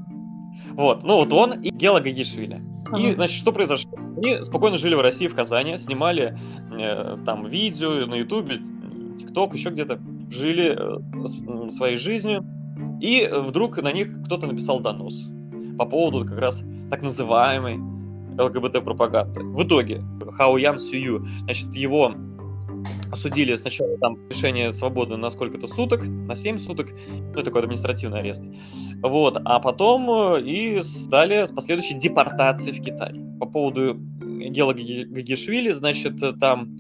Вот, 0.72 1.04
ну 1.04 1.18
вот 1.18 1.34
он 1.34 1.62
и 1.62 1.70
Гела 1.70 2.00
Гагишвили. 2.00 2.62
И, 2.98 3.14
значит, 3.14 3.38
что 3.38 3.52
произошло? 3.52 3.92
Они 4.18 4.42
спокойно 4.42 4.78
жили 4.78 4.96
в 4.96 5.02
России, 5.02 5.28
в 5.28 5.36
Казани, 5.36 5.78
снимали 5.78 6.38
э, 6.72 7.18
там 7.26 7.46
видео 7.46 8.06
на 8.06 8.16
Ютубе, 8.16 8.60
ТикТок, 9.18 9.54
еще 9.54 9.70
где-то, 9.70 10.00
жили 10.30 10.76
э, 10.78 11.70
своей 11.70 11.98
жизнью, 11.98 12.46
и 13.02 13.30
вдруг 13.32 13.82
на 13.82 13.92
них 13.92 14.24
кто-то 14.26 14.48
написал 14.48 14.80
донос 14.80 15.30
по 15.78 15.86
поводу 15.86 16.26
как 16.26 16.40
раз 16.40 16.64
так 16.90 17.02
называемой 17.02 17.80
ЛГБТ-пропаганды. 18.38 19.42
В 19.42 19.64
итоге 19.64 20.04
Хао 20.34 20.58
Ян 20.58 20.80
Сюю, 20.80 21.26
значит, 21.44 21.74
его 21.74 22.14
осудили 23.12 23.56
сначала 23.56 23.98
там 23.98 24.18
решение 24.30 24.72
свободы 24.72 25.18
на 25.18 25.30
сколько-то 25.30 25.68
суток, 25.68 26.04
на 26.04 26.36
7 26.36 26.58
суток, 26.58 26.90
ну, 27.36 27.44
такой 27.44 27.62
административный 27.64 28.20
арест. 28.20 28.44
Вот, 29.02 29.40
а 29.44 29.60
потом 29.60 30.10
э, 30.36 30.42
и 30.42 30.82
стали 30.82 31.46
с 31.46 31.52
последующей 31.52 31.96
депортацией 31.96 32.80
в 32.80 32.84
Китай. 32.84 33.14
По 33.40 33.46
поводу 33.46 33.96
Гела 33.96 34.74
Гагишвили, 34.74 35.72
значит, 35.72 36.20
там 36.40 36.78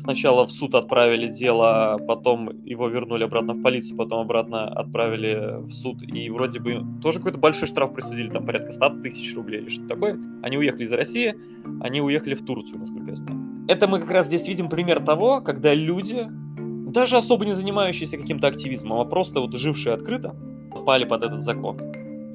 сначала 0.00 0.46
в 0.46 0.50
суд 0.50 0.74
отправили 0.74 1.28
дело, 1.28 1.98
потом 2.06 2.64
его 2.64 2.88
вернули 2.88 3.24
обратно 3.24 3.54
в 3.54 3.62
полицию, 3.62 3.96
потом 3.96 4.20
обратно 4.20 4.66
отправили 4.68 5.60
в 5.62 5.70
суд, 5.70 6.02
и 6.02 6.30
вроде 6.30 6.58
бы 6.58 6.84
тоже 7.02 7.18
какой-то 7.18 7.38
большой 7.38 7.68
штраф 7.68 7.94
присудили, 7.94 8.28
там 8.28 8.44
порядка 8.44 8.72
100 8.72 9.00
тысяч 9.02 9.34
рублей 9.36 9.60
или 9.60 9.68
что-то 9.68 9.88
такое. 9.88 10.20
Они 10.42 10.58
уехали 10.58 10.84
из 10.84 10.92
России, 10.92 11.34
они 11.80 12.00
уехали 12.00 12.34
в 12.34 12.44
Турцию, 12.44 12.78
насколько 12.78 13.10
я 13.10 13.16
знаю. 13.16 13.40
Это 13.68 13.86
мы 13.86 14.00
как 14.00 14.10
раз 14.10 14.26
здесь 14.26 14.48
видим 14.48 14.68
пример 14.68 15.04
того, 15.04 15.40
когда 15.40 15.74
люди, 15.74 16.26
даже 16.28 17.16
особо 17.16 17.44
не 17.44 17.52
занимающиеся 17.52 18.18
каким-то 18.18 18.48
активизмом, 18.48 19.00
а 19.00 19.04
просто 19.04 19.40
вот 19.40 19.54
жившие 19.54 19.94
открыто, 19.94 20.34
попали 20.72 21.04
под 21.04 21.22
этот 21.22 21.42
закон. 21.42 21.78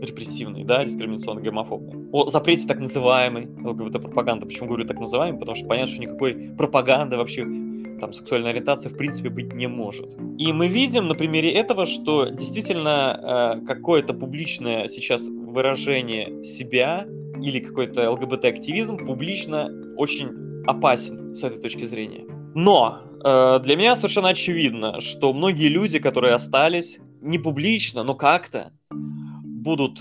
Репрессивной, 0.06 0.64
да, 0.64 0.84
дискриминационной, 0.84 1.44
гомофобной. 1.44 2.10
О 2.12 2.30
запрете 2.30 2.68
так 2.68 2.80
называемой 2.80 3.48
ЛГБТ-пропаганды. 3.48 4.46
Почему 4.46 4.68
говорю 4.68 4.86
так 4.86 5.00
называемой? 5.00 5.40
Потому 5.40 5.56
что 5.56 5.68
понятно, 5.68 5.94
что 5.94 6.02
никакой 6.02 6.34
пропаганды 6.58 7.18
вообще 7.18 7.44
там 8.00 8.14
сексуальной 8.14 8.52
ориентации 8.52 8.90
в 8.90 8.98
принципе 8.98 9.30
быть 9.30 9.54
не 9.54 9.68
может. 9.68 10.08
И 10.38 10.52
мы 10.52 10.68
видим 10.68 11.08
на 11.08 11.16
примере 11.16 11.52
этого, 11.52 11.86
что 11.86 12.26
действительно 12.26 13.60
э, 13.64 13.66
какое-то 13.66 14.14
публичное 14.14 14.88
сейчас 14.88 15.28
выражение 15.28 16.44
себя 16.44 17.06
или 17.42 17.60
какой-то 17.60 18.12
ЛГБТ-активизм 18.12 19.06
публично 19.06 19.70
очень 19.98 20.64
опасен 20.66 21.34
с 21.34 21.44
этой 21.44 21.62
точки 21.62 21.86
зрения. 21.86 22.26
Но 22.54 23.02
э, 23.24 23.60
для 23.64 23.76
меня 23.76 23.96
совершенно 23.96 24.30
очевидно, 24.30 25.02
что 25.02 25.34
многие 25.34 25.70
люди, 25.70 26.00
которые 26.00 26.34
остались, 26.34 27.00
не 27.22 27.40
публично, 27.40 28.04
но 28.04 28.16
как-то 28.16 28.72
будут 29.66 30.00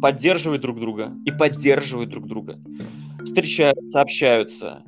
поддерживать 0.00 0.62
друг 0.62 0.80
друга 0.80 1.12
и 1.26 1.32
поддерживать 1.32 2.08
друг 2.08 2.26
друга, 2.26 2.58
встречаются, 3.24 4.00
общаются. 4.00 4.82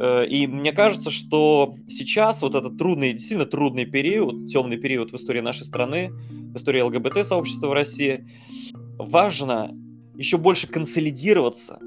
Э, 0.00 0.26
и 0.26 0.46
мне 0.46 0.72
кажется, 0.72 1.10
что 1.10 1.74
сейчас 1.86 2.42
вот 2.42 2.54
этот 2.54 2.78
трудный, 2.78 3.12
действительно 3.12 3.46
трудный 3.46 3.84
период, 3.84 4.48
темный 4.48 4.78
период 4.78 5.12
в 5.12 5.14
истории 5.14 5.40
нашей 5.40 5.66
страны, 5.66 6.10
в 6.30 6.56
истории 6.56 6.80
ЛГБТ-сообщества 6.80 7.68
в 7.68 7.72
России, 7.74 8.26
важно 8.98 9.76
еще 10.16 10.38
больше 10.38 10.66
консолидироваться, 10.66 11.78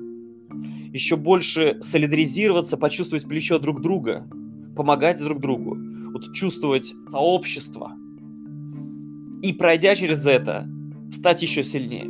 еще 0.93 1.15
больше 1.15 1.79
солидаризироваться, 1.81 2.77
почувствовать 2.77 3.27
плечо 3.27 3.59
друг 3.59 3.81
друга, 3.81 4.27
помогать 4.75 5.19
друг 5.19 5.41
другу, 5.41 5.75
вот 6.11 6.33
чувствовать 6.33 6.93
сообщество. 7.09 7.93
И 9.41 9.53
пройдя 9.53 9.95
через 9.95 10.25
это, 10.27 10.67
стать 11.11 11.41
еще 11.41 11.63
сильнее. 11.63 12.09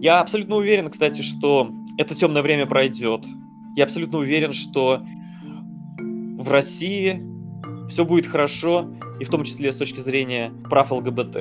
Я 0.00 0.20
абсолютно 0.20 0.56
уверен, 0.56 0.88
кстати, 0.90 1.22
что 1.22 1.70
это 1.98 2.14
темное 2.14 2.42
время 2.42 2.66
пройдет. 2.66 3.24
Я 3.76 3.84
абсолютно 3.84 4.18
уверен, 4.18 4.52
что 4.52 5.02
в 5.98 6.50
России 6.50 7.22
все 7.88 8.04
будет 8.04 8.26
хорошо, 8.26 8.90
и 9.20 9.24
в 9.24 9.28
том 9.28 9.44
числе 9.44 9.72
с 9.72 9.76
точки 9.76 10.00
зрения 10.00 10.52
прав 10.68 10.92
ЛГБТ. 10.92 11.36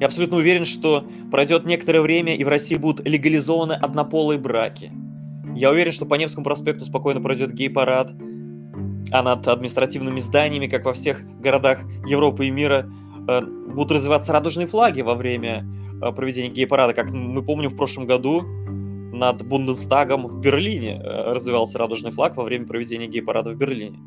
Я 0.00 0.06
абсолютно 0.06 0.36
уверен, 0.36 0.64
что 0.64 1.06
пройдет 1.30 1.64
некоторое 1.64 2.00
время, 2.00 2.36
и 2.36 2.44
в 2.44 2.48
России 2.48 2.76
будут 2.76 3.06
легализованы 3.06 3.72
однополые 3.72 4.38
браки. 4.38 4.92
Я 5.54 5.70
уверен, 5.70 5.92
что 5.92 6.04
по 6.04 6.14
Невскому 6.14 6.44
проспекту 6.44 6.84
спокойно 6.84 7.20
пройдет 7.20 7.52
гей-парад, 7.52 8.12
а 9.10 9.22
над 9.22 9.46
административными 9.48 10.18
зданиями, 10.18 10.66
как 10.66 10.84
во 10.84 10.92
всех 10.92 11.24
городах 11.40 11.80
Европы 12.06 12.46
и 12.46 12.50
мира, 12.50 12.90
э, 13.28 13.40
будут 13.42 13.92
развиваться 13.92 14.32
радужные 14.32 14.66
флаги 14.66 15.00
во 15.00 15.14
время 15.14 15.66
проведения 16.00 16.48
гей-парада. 16.48 16.94
Как 16.94 17.10
мы 17.10 17.42
помним, 17.42 17.70
в 17.70 17.76
прошлом 17.76 18.06
году 18.06 18.42
над 19.12 19.46
Бундестагом 19.46 20.26
в 20.26 20.40
Берлине 20.40 21.00
э, 21.02 21.32
развивался 21.32 21.78
радужный 21.78 22.10
флаг 22.10 22.36
во 22.36 22.44
время 22.44 22.66
проведения 22.66 23.06
гей-парада 23.06 23.52
в 23.52 23.56
Берлине. 23.56 23.98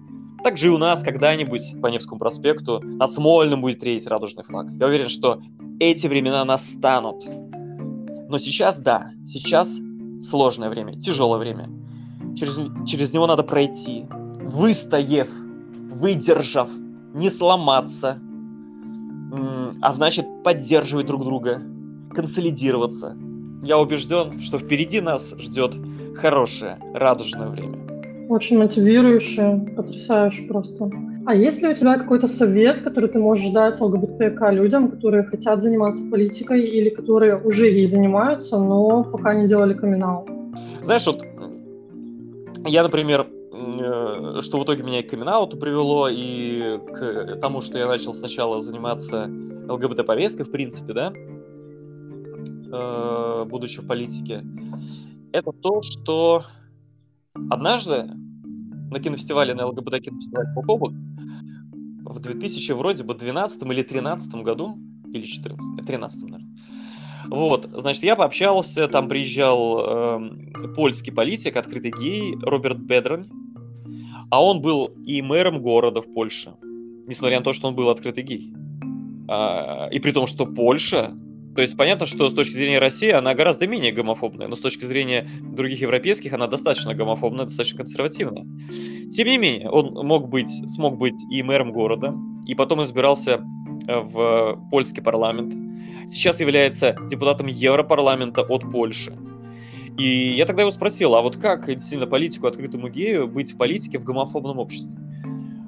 Также 0.44 0.68
и 0.68 0.70
у 0.70 0.78
нас 0.78 1.04
когда-нибудь 1.04 1.82
по 1.82 1.88
Невскому 1.88 2.20
проспекту 2.20 2.80
над 2.82 3.12
Смольным 3.12 3.62
будет 3.62 3.84
реять 3.84 4.08
радужный 4.08 4.44
флаг. 4.44 4.68
Я 4.80 4.88
уверен, 4.88 5.10
что 5.10 5.42
эти 5.80 6.08
времена 6.08 6.46
настанут. 6.46 7.26
Но 8.30 8.38
сейчас, 8.38 8.80
да, 8.80 9.12
сейчас 9.26 9.80
сложное 10.22 10.70
время, 10.70 11.00
тяжелое 11.02 11.40
время. 11.40 11.70
Через, 12.36 12.60
через 12.88 13.14
него 13.14 13.28
надо 13.28 13.44
пройти, 13.44 14.06
выстояв, 14.42 15.28
выдержав, 15.92 16.70
не 17.14 17.30
сломаться, 17.30 18.22
а 19.82 19.92
значит 19.92 20.26
поддерживать 20.44 21.08
друг 21.08 21.26
друга, 21.26 21.62
консолидироваться. 22.14 23.18
Я 23.64 23.78
убежден, 23.78 24.40
что 24.42 24.58
впереди 24.60 25.02
нас 25.02 25.36
ждет 25.38 25.76
хорошее, 26.16 26.78
радужное 26.94 27.50
время. 27.50 27.78
Очень 28.30 28.60
мотивирующе, 28.60 29.74
потрясающе 29.76 30.44
просто. 30.44 30.92
А 31.26 31.36
есть 31.36 31.62
ли 31.62 31.70
у 31.70 31.74
тебя 31.74 31.98
какой-то 31.98 32.28
совет, 32.28 32.82
который 32.82 33.10
ты 33.10 33.20
можешь 33.20 33.52
дать 33.52 33.80
ЛГБТК 33.80 34.52
людям, 34.52 34.90
которые 34.90 35.24
хотят 35.24 35.62
заниматься 35.62 36.04
политикой 36.10 36.62
или 36.62 36.90
которые 36.90 37.38
уже 37.38 37.68
ей 37.68 37.86
занимаются, 37.86 38.58
но 38.58 39.04
пока 39.04 39.34
не 39.34 39.48
делали 39.48 39.74
камин 39.74 40.04
Знаешь, 40.82 41.06
вот 41.06 41.24
я, 42.66 42.84
например, 42.84 43.28
э, 43.52 44.42
что 44.42 44.60
в 44.60 44.64
итоге 44.64 44.84
меня 44.84 45.00
и 45.00 45.04
к 45.04 45.10
камин 45.10 45.60
привело, 45.60 46.08
и 46.10 46.80
к 46.94 47.38
тому, 47.42 47.62
что 47.62 47.78
я 47.78 47.88
начал 47.88 48.14
сначала 48.14 48.60
заниматься 48.60 49.30
ЛГБТ-повесткой, 49.68 50.46
в 50.46 50.52
принципе, 50.52 50.94
да, 50.94 51.14
э, 52.72 53.46
будучи 53.46 53.82
в 53.82 53.88
политике, 53.88 54.44
это 55.32 55.52
то, 55.52 55.82
что 55.82 56.44
Однажды 57.50 58.06
на 58.92 59.00
кинофестивале, 59.00 59.54
на 59.54 59.68
ЛГБТ 59.68 60.02
кинофестивале 60.02 60.50
Кокобок 60.56 60.94
в 62.04 62.20
2000 62.20 62.72
вроде 62.74 63.04
бы 63.04 63.14
12 63.14 63.64
или 63.64 63.84
13 63.84 64.34
году, 64.36 64.78
или 65.14 65.26
14, 65.26 65.86
13 65.86 66.24
наверное, 66.24 66.50
вот, 67.28 67.70
значит, 67.74 68.04
я 68.04 68.16
пообщался, 68.16 68.88
там 68.88 69.08
приезжал 69.08 70.18
э, 70.18 70.74
польский 70.76 71.12
политик, 71.12 71.58
открытый 71.58 71.92
гей, 71.92 72.36
Роберт 72.42 72.80
Бедрон, 72.80 73.28
а 74.32 74.44
он 74.44 74.62
был 74.62 74.88
и 75.06 75.22
мэром 75.22 75.62
города 75.62 76.02
в 76.02 76.12
Польше, 76.12 76.56
несмотря 77.08 77.38
на 77.38 77.44
то, 77.44 77.54
что 77.54 77.68
он 77.68 77.76
был 77.76 77.90
открытый 77.90 78.24
гей. 78.24 78.54
А, 79.28 79.90
и 79.92 80.00
при 80.00 80.12
том, 80.12 80.26
что 80.26 80.48
Польша 80.48 81.14
то 81.56 81.62
есть 81.62 81.76
понятно, 81.76 82.06
что 82.06 82.30
с 82.30 82.34
точки 82.34 82.54
зрения 82.54 82.80
России 82.80 83.10
она 83.10 83.34
гораздо 83.34 83.68
менее 83.68 83.92
гомофобная, 83.92 84.48
но 84.48 84.56
с 84.56 84.60
точки 84.60 84.86
зрения 84.86 85.28
других 85.42 85.82
европейских 85.82 86.34
она 86.34 86.48
достаточно 86.48 86.94
гомофобная, 86.94 87.46
достаточно 87.46 87.80
консервативная. 87.80 88.46
Тем 89.12 89.28
не 89.28 89.38
менее, 89.38 89.70
он 89.70 90.06
мог 90.06 90.30
быть, 90.30 90.50
смог 90.70 90.98
быть 90.98 91.22
и 91.32 91.42
мэром 91.42 91.72
города, 91.72 92.16
и 92.46 92.56
потом 92.56 92.84
избирался 92.84 93.42
э, 93.88 94.00
в 94.00 94.70
польский 94.70 95.02
парламент. 95.02 95.54
Сейчас 96.08 96.40
является 96.40 96.96
депутатом 97.10 97.48
Европарламента 97.48 98.42
от 98.42 98.70
Польши. 98.72 99.18
И 99.98 100.32
я 100.32 100.46
тогда 100.46 100.62
его 100.62 100.72
спросил, 100.72 101.16
а 101.16 101.22
вот 101.22 101.38
как 101.38 101.68
действительно 101.68 102.08
политику 102.08 102.48
открытому 102.48 102.88
гею 102.90 103.28
быть 103.28 103.54
в 103.54 103.58
политике 103.58 104.00
в 104.00 104.04
гомофобном 104.04 104.60
обществе? 104.60 104.98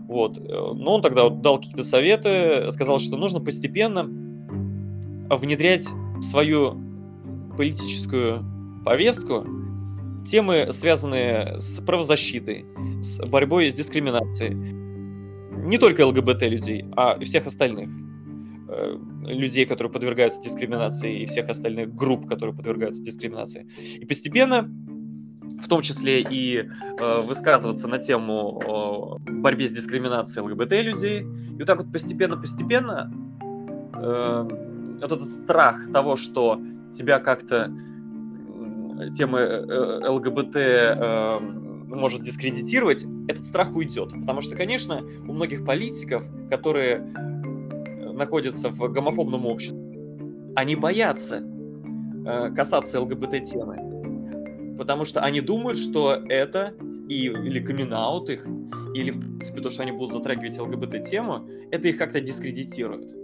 Вот. 0.08 0.38
Э, 0.38 0.41
но 0.76 0.96
он 0.96 1.02
тогда 1.02 1.30
дал 1.30 1.58
какие-то 1.58 1.84
советы, 1.84 2.72
сказал, 2.72 3.00
что 3.00 3.17
нужно 3.17 3.39
постепенно 3.39 4.31
внедрять 5.38 5.88
свою 6.22 6.78
политическую 7.58 8.44
повестку 8.86 9.46
темы, 10.26 10.70
связанные 10.72 11.60
с 11.60 11.80
правозащитой, 11.82 12.65
с 13.02 13.20
борьбой 13.30 13.70
с 13.72 13.74
дискриминацией. 13.74 14.54
Не 14.54 15.78
только 15.78 16.06
ЛГБТ 16.06 16.44
людей, 16.44 16.86
а 16.96 17.20
всех 17.20 17.46
остальных 17.48 17.89
э, 18.70 18.98
людей, 19.26 19.65
которые 19.65 19.91
подвергаются 19.91 20.41
дискриминации, 20.41 21.22
и 21.22 21.26
всех 21.26 21.50
остальных 21.50 21.94
групп, 21.94 22.28
которые 22.28 22.56
подвергаются 22.56 23.04
дискриминации. 23.04 23.67
И 23.96 24.06
постепенно, 24.06 24.63
в 24.63 25.67
том 25.67 25.82
числе 25.82 26.22
и 26.22 26.58
э, 26.58 27.22
высказываться 27.22 27.88
на 27.88 28.00
тему 28.00 29.20
э, 29.28 29.32
борьбы 29.32 29.67
с 29.67 29.72
дискриминацией 29.72 30.46
ЛГБТ 30.46 30.72
людей. 30.84 31.22
И 31.22 31.58
вот 31.58 31.65
так 31.65 31.78
вот 31.78 31.91
постепенно-постепенно 31.91 33.12
вот 35.02 35.12
этот 35.12 35.30
страх 35.30 35.92
того, 35.92 36.16
что 36.16 36.62
тебя 36.92 37.20
как-то 37.20 37.72
тема 39.10 39.40
э, 39.40 39.66
э, 39.68 40.10
ЛГБТ 40.10 40.56
э, 40.56 41.40
может 41.40 42.22
дискредитировать, 42.22 43.06
этот 43.28 43.46
страх 43.46 43.76
уйдет. 43.76 44.12
Потому 44.12 44.42
что, 44.42 44.56
конечно, 44.56 45.02
у 45.28 45.34
многих 45.34 45.66
политиков, 45.66 46.24
которые 46.50 47.00
находятся 48.14 48.70
в 48.70 48.80
гомофобном 48.92 49.46
обществе, 49.46 49.78
они 50.56 50.76
боятся 50.76 51.44
касаться 52.56 53.02
ЛГБТ-темы. 53.02 54.76
Потому 54.78 55.06
что 55.06 55.22
они 55.22 55.42
думают, 55.42 55.78
что 55.78 56.14
это 56.30 56.74
и, 57.10 57.26
или 57.26 57.60
камин 57.60 57.94
их, 58.30 58.46
или, 58.96 59.12
в 59.12 59.20
принципе, 59.20 59.62
то, 59.62 59.70
что 59.70 59.84
они 59.84 59.92
будут 59.92 60.14
затрагивать 60.14 60.58
ЛГБТ-тему, 60.60 61.48
это 61.72 61.88
их 61.88 61.98
как-то 61.98 62.22
дискредитирует. 62.22 63.20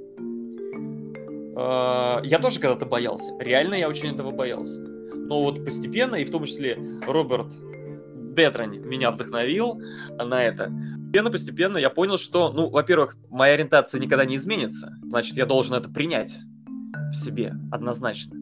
А, 1.59 2.21
я 2.23 2.37
тоже 2.37 2.59
когда-то 2.59 2.85
боялся. 2.85 3.33
Реально 3.39 3.73
я 3.75 3.89
очень 3.89 4.13
этого 4.13 4.31
боялся. 4.31 4.79
Но 4.79 5.43
вот 5.43 5.65
постепенно, 5.65 6.15
и 6.15 6.25
в 6.25 6.29
том 6.29 6.45
числе 6.45 6.79
Роберт 7.07 7.53
Бетрань 8.35 8.77
меня 8.77 9.09
вдохновил 9.09 9.81
на 10.17 10.43
это. 10.43 10.71
Постепенно, 11.07 11.31
постепенно 11.31 11.77
я 11.79 11.89
понял, 11.89 12.17
что, 12.17 12.51
ну, 12.51 12.69
во-первых, 12.69 13.17
моя 13.29 13.55
ориентация 13.55 13.99
никогда 13.99 14.25
не 14.25 14.35
изменится. 14.35 14.95
Значит, 15.03 15.35
я 15.35 15.47
должен 15.47 15.73
это 15.73 15.89
принять 15.89 16.37
в 17.09 17.13
себе 17.13 17.55
однозначно. 17.71 18.35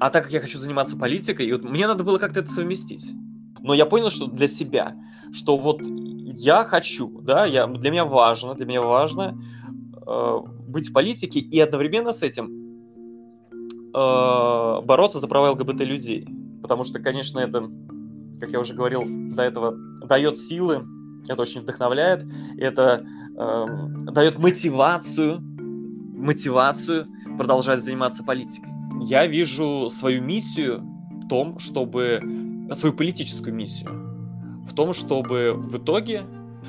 А 0.00 0.10
так 0.10 0.24
как 0.24 0.32
я 0.32 0.40
хочу 0.40 0.58
заниматься 0.58 0.96
политикой, 0.96 1.46
и 1.46 1.52
вот 1.52 1.64
мне 1.64 1.86
надо 1.86 2.04
было 2.04 2.18
как-то 2.18 2.40
это 2.40 2.50
совместить. 2.50 3.12
Но 3.60 3.72
я 3.72 3.86
понял, 3.86 4.10
что 4.10 4.26
для 4.26 4.46
себя, 4.46 4.94
что 5.32 5.56
вот 5.56 5.80
я 5.82 6.64
хочу, 6.64 7.20
да, 7.22 7.46
я, 7.46 7.66
для 7.66 7.90
меня 7.90 8.04
важно, 8.04 8.54
для 8.54 8.66
меня 8.66 8.82
важно 8.82 9.40
э, 10.06 10.38
быть 10.68 10.90
в 10.90 10.92
политике 10.92 11.40
и 11.40 11.60
одновременно 11.60 12.12
с 12.12 12.22
этим 12.22 12.50
э, 13.94 14.80
бороться 14.84 15.18
за 15.18 15.28
права 15.28 15.50
ЛГБТ 15.50 15.80
людей. 15.80 16.28
Потому 16.62 16.84
что, 16.84 16.98
конечно, 17.00 17.38
это, 17.38 17.70
как 18.40 18.50
я 18.50 18.60
уже 18.60 18.74
говорил 18.74 19.02
до 19.06 19.42
этого, 19.42 19.76
дает 20.06 20.38
силы, 20.38 20.84
это 21.28 21.42
очень 21.42 21.60
вдохновляет, 21.60 22.24
это 22.56 23.04
э, 23.36 23.66
дает 24.12 24.38
мотивацию, 24.38 25.40
мотивацию 25.40 27.06
продолжать 27.36 27.82
заниматься 27.82 28.24
политикой. 28.24 28.72
Я 29.00 29.26
вижу 29.26 29.90
свою 29.90 30.22
миссию 30.22 30.82
в 31.10 31.28
том, 31.28 31.58
чтобы 31.58 32.20
свою 32.72 32.94
политическую 32.94 33.54
миссию 33.54 34.08
в 34.68 34.74
том, 34.74 34.92
чтобы 34.92 35.54
в 35.56 35.78
итоге, 35.78 36.24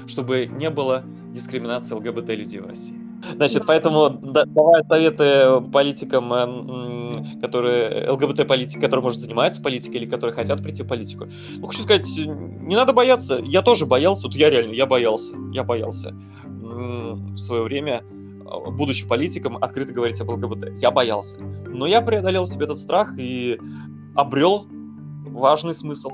чтобы 0.08 0.48
не 0.48 0.70
было 0.70 1.04
дискриминации 1.34 1.96
ЛГБТ 1.96 2.30
людей 2.30 2.60
в 2.62 2.66
России. 2.66 2.98
Значит, 3.36 3.64
поэтому 3.66 4.10
да, 4.10 4.46
давая 4.46 4.84
советы 4.84 5.62
политикам, 5.72 6.34
э, 6.34 7.40
которые 7.42 8.10
ЛГБТ-политики, 8.12 8.80
которые, 8.80 9.04
может, 9.04 9.20
занимаются 9.20 9.62
политикой 9.62 9.98
или 9.98 10.06
которые 10.06 10.34
хотят 10.34 10.62
прийти 10.64 10.84
в 10.84 10.88
политику. 10.88 11.28
Ну, 11.58 11.68
хочу 11.68 11.84
сказать, 11.84 12.08
не 12.18 12.76
надо 12.76 12.94
бояться. 12.94 13.40
Я 13.44 13.62
тоже 13.62 13.86
боялся, 13.86 14.28
вот 14.28 14.36
я 14.36 14.50
реально, 14.50 14.74
я 14.74 14.86
боялся, 14.86 15.36
я 15.52 15.64
боялся 15.64 16.16
в 16.54 17.38
свое 17.38 17.64
время, 17.64 18.04
а, 18.46 18.72
будучи 18.72 19.08
политиком, 19.08 19.58
открыто 19.58 19.94
говорить 19.94 20.20
об 20.22 20.30
ЛГБТ. 20.30 20.80
Я 20.80 20.92
боялся. 20.92 21.40
Но 21.68 21.86
я 21.88 22.02
преодолел 22.02 22.48
себе 22.48 22.66
этот 22.66 22.80
страх 22.80 23.18
и 23.18 23.60
обрел 24.16 24.68
важный 25.26 25.74
смысл. 25.74 26.12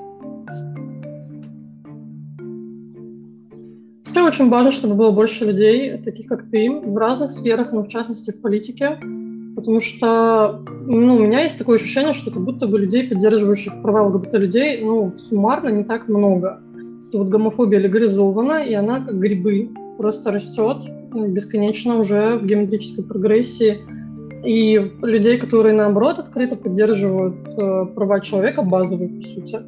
Все 4.15 4.25
очень 4.25 4.47
важно, 4.47 4.71
чтобы 4.71 4.95
было 4.95 5.11
больше 5.11 5.43
людей, 5.43 5.97
таких 5.97 6.29
как 6.29 6.49
ты, 6.49 6.71
в 6.71 6.95
разных 6.95 7.33
сферах, 7.33 7.73
но 7.73 7.83
в 7.83 7.89
частности 7.89 8.31
в 8.31 8.39
политике, 8.39 8.97
потому 9.57 9.81
что 9.81 10.61
ну, 10.85 11.17
у 11.17 11.19
меня 11.19 11.41
есть 11.41 11.57
такое 11.57 11.75
ощущение, 11.75 12.13
что 12.13 12.31
как 12.31 12.41
будто 12.41 12.65
бы 12.65 12.79
людей, 12.79 13.09
поддерживающих 13.09 13.81
права 13.81 14.07
ЛГБТ-людей, 14.07 14.85
ну, 14.85 15.11
суммарно 15.19 15.67
не 15.67 15.83
так 15.83 16.07
много. 16.07 16.61
Что 17.01 17.17
вот 17.17 17.27
гомофобия 17.27 17.77
легализована, 17.77 18.63
и 18.63 18.73
она 18.73 19.01
как 19.01 19.19
грибы 19.19 19.71
просто 19.97 20.31
растет 20.31 20.77
ну, 21.11 21.27
бесконечно 21.27 21.97
уже 21.97 22.37
в 22.37 22.45
геометрической 22.45 23.03
прогрессии. 23.03 23.79
И 24.45 24.93
людей, 25.01 25.37
которые, 25.37 25.75
наоборот, 25.75 26.19
открыто 26.19 26.55
поддерживают 26.55 27.35
э, 27.57 27.85
права 27.93 28.21
человека, 28.21 28.61
базовые, 28.61 29.09
по 29.09 29.21
сути, 29.27 29.59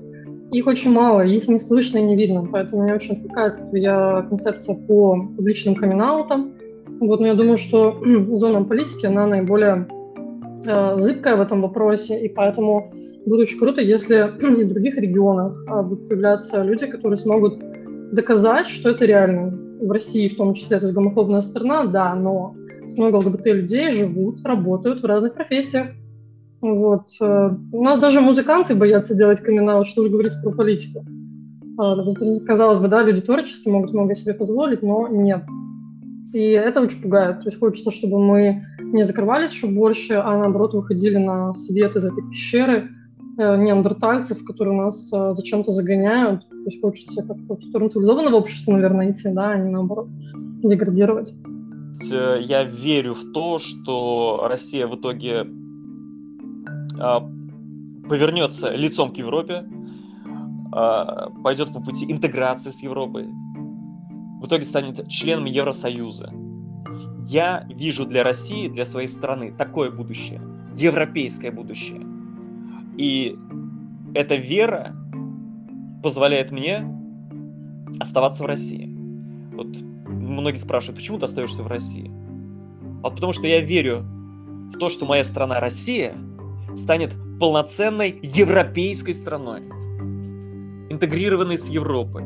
их 0.52 0.68
очень 0.68 0.92
мало, 0.92 1.22
их 1.22 1.48
не 1.48 1.60
слышно 1.60 1.98
и 1.98 2.04
не 2.04 2.16
видно, 2.16 2.48
поэтому 2.50 2.84
мне 2.84 2.94
очень 2.94 3.16
отвлекается 3.16 3.68
твоя 3.68 4.26
концепция 4.30 4.76
по 4.76 5.16
публичным 5.36 5.76
камин 5.76 6.02
Вот, 7.00 7.20
но 7.20 7.28
я 7.28 7.34
думаю, 7.34 7.58
что 7.58 8.00
зона 8.32 8.64
политики, 8.64 9.06
она 9.06 9.28
наиболее 9.28 9.88
э, 10.66 11.00
зыбкая 11.00 11.36
в 11.36 11.42
этом 11.42 11.62
вопросе, 11.62 12.20
и 12.20 12.30
поэтому 12.30 12.94
будет 13.26 13.42
очень 13.42 13.60
круто, 13.60 13.82
если 13.82 14.16
и 14.62 14.64
в 14.64 14.70
других 14.70 14.98
регионах 14.98 15.66
э, 15.68 15.82
будут 15.82 16.08
появляться 16.08 16.64
люди, 16.64 16.86
которые 16.88 17.18
смогут 17.18 17.60
доказать, 18.12 18.68
что 18.68 18.90
это 18.92 19.06
реально. 19.06 19.58
В 19.80 19.92
России 19.92 20.28
в 20.28 20.38
том 20.38 20.56
числе, 20.56 20.78
это 20.78 20.92
гомофобная 20.92 21.42
страна, 21.42 21.86
да, 21.86 22.16
но 22.16 22.56
много 22.96 23.18
ЛГБТ-людей 23.18 23.92
живут, 23.92 24.44
работают 24.44 25.02
в 25.02 25.06
разных 25.06 25.34
профессиях, 25.34 25.90
вот. 26.76 27.10
Э, 27.22 27.52
у 27.72 27.84
нас 27.84 28.00
даже 28.00 28.22
музыканты 28.22 28.76
боятся 28.76 29.16
делать 29.16 29.40
камин 29.42 29.86
что 29.86 30.02
уж 30.02 30.10
говорить 30.10 30.34
про 30.44 30.52
политику. 30.52 31.06
А, 31.78 31.96
казалось 32.46 32.80
бы, 32.80 32.88
да, 32.88 33.04
люди 33.04 33.22
творческие 33.22 33.74
могут 33.74 33.94
много 33.94 34.16
себе 34.16 34.34
позволить, 34.34 34.82
но 34.82 35.08
нет. 35.08 35.46
И 36.34 36.50
это 36.50 36.82
очень 36.82 37.02
пугает. 37.02 37.42
То 37.42 37.46
есть 37.48 37.60
хочется, 37.60 37.92
чтобы 37.92 38.20
мы 38.20 38.66
не 38.82 39.04
закрывались 39.04 39.52
еще 39.52 39.68
больше, 39.68 40.16
а 40.16 40.38
наоборот 40.38 40.74
выходили 40.74 41.18
на 41.18 41.54
свет 41.54 41.96
из 41.96 42.06
этой 42.06 42.24
пещеры 42.30 42.90
э, 43.38 43.58
неандертальцев, 43.58 44.44
которые 44.44 44.76
нас 44.76 45.12
э, 45.14 45.34
зачем-то 45.34 45.72
загоняют. 45.72 46.48
То 46.50 46.66
есть 46.66 46.82
хочется 46.82 47.22
как-то 47.22 47.56
в 47.56 47.64
сторону 47.64 47.90
цивилизованного 47.90 48.36
общества, 48.36 48.74
наверное, 48.74 49.12
идти, 49.12 49.30
да, 49.30 49.52
а 49.52 49.58
не 49.58 49.70
наоборот 49.70 50.08
деградировать. 50.64 51.34
Я 52.02 52.64
верю 52.64 53.14
в 53.14 53.32
то, 53.32 53.58
что 53.60 54.48
Россия 54.50 54.88
в 54.88 54.96
итоге 54.96 55.48
повернется 58.08 58.74
лицом 58.74 59.12
к 59.12 59.18
Европе, 59.18 59.66
а, 60.72 61.30
пойдет 61.44 61.74
по 61.74 61.82
пути 61.82 62.12
интеграции 62.12 62.70
с 62.70 62.82
Европой, 62.82 63.26
в 63.26 64.46
итоге 64.46 64.66
станет 64.66 65.08
членом 65.10 65.46
Евросоюза. 65.46 66.32
Я 67.24 67.68
вижу 67.70 68.06
для 68.06 68.24
России, 68.24 68.70
для 68.70 68.86
своей 68.86 69.08
страны 69.08 69.54
такое 69.58 69.92
будущее, 69.92 70.42
европейское 70.74 71.52
будущее. 71.52 72.02
И 72.98 73.38
эта 74.14 74.36
вера 74.36 74.96
позволяет 76.04 76.52
мне 76.52 76.88
оставаться 78.00 78.44
в 78.44 78.46
России. 78.46 78.88
Вот 79.54 79.68
многие 80.08 80.58
спрашивают, 80.58 81.00
почему 81.00 81.20
ты 81.20 81.26
остаешься 81.26 81.64
в 81.64 81.68
России? 81.68 82.12
Вот 83.02 83.16
потому 83.16 83.34
что 83.34 83.48
я 83.48 83.62
верю 83.62 84.06
в 84.74 84.78
то, 84.78 84.90
что 84.90 85.06
моя 85.06 85.24
страна 85.24 85.60
Россия– 85.60 86.16
станет 86.76 87.16
полноценной 87.40 88.20
европейской 88.22 89.14
страной, 89.14 89.62
интегрированной 90.90 91.58
с 91.58 91.70
Европой, 91.70 92.26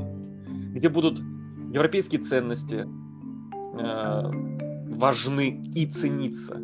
где 0.74 0.90
будут 0.90 1.22
европейские 1.74 2.22
ценности 2.22 2.86
э, 3.80 4.32
важны 4.90 5.62
и 5.76 5.86
цениться. 5.86 6.62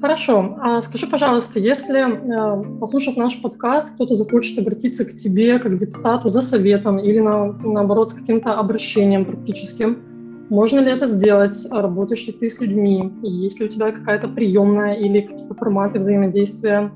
Хорошо. 0.00 0.58
А 0.60 0.82
скажи, 0.82 1.06
пожалуйста, 1.06 1.60
если, 1.60 2.00
э, 2.00 2.78
послушав 2.80 3.16
наш 3.16 3.40
подкаст, 3.40 3.94
кто-то 3.94 4.16
захочет 4.16 4.58
обратиться 4.58 5.04
к 5.04 5.14
тебе 5.14 5.60
как 5.60 5.76
депутату 5.76 6.28
за 6.28 6.42
советом 6.42 6.98
или, 6.98 7.20
на, 7.20 7.52
наоборот, 7.52 8.10
с 8.10 8.14
каким-то 8.14 8.54
обращением 8.54 9.24
практическим, 9.24 10.11
можно 10.52 10.80
ли 10.80 10.90
это 10.90 11.06
сделать? 11.06 11.56
Работаешь 11.70 12.26
ли 12.26 12.32
ты 12.34 12.50
с 12.50 12.60
людьми? 12.60 13.10
Есть 13.22 13.58
ли 13.58 13.66
у 13.66 13.68
тебя 13.70 13.90
какая-то 13.90 14.28
приемная 14.28 14.92
или 14.92 15.22
какие-то 15.22 15.54
форматы 15.54 15.98
взаимодействия 15.98 16.92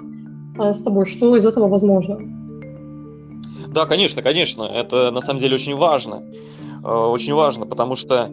э, 0.59 0.75
с 0.75 0.83
тобой? 0.83 1.07
Что 1.07 1.35
из 1.37 1.47
этого 1.47 1.67
возможно? 1.67 2.19
Да, 3.69 3.87
конечно, 3.87 4.21
конечно. 4.21 4.65
Это 4.65 5.11
на 5.11 5.23
самом 5.23 5.41
деле 5.41 5.55
очень 5.55 5.75
важно. 5.75 6.23
Э, 6.85 6.89
очень 6.89 7.33
важно, 7.33 7.65
потому 7.67 7.97
что 7.97 8.31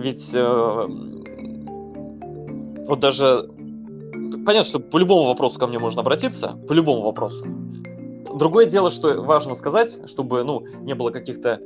ведь 0.00 0.32
э, 0.34 0.86
вот 2.86 2.98
даже 2.98 3.48
понятно, 4.44 4.64
что 4.64 4.80
по 4.80 4.98
любому 4.98 5.28
вопросу 5.28 5.60
ко 5.60 5.68
мне 5.68 5.78
можно 5.78 6.00
обратиться, 6.00 6.58
по 6.68 6.72
любому 6.72 7.02
вопросу. 7.02 7.46
Другое 8.36 8.66
дело, 8.66 8.90
что 8.90 9.22
важно 9.22 9.54
сказать, 9.54 9.96
чтобы 10.06 10.42
ну, 10.42 10.64
не 10.82 10.94
было 10.96 11.10
каких-то 11.10 11.60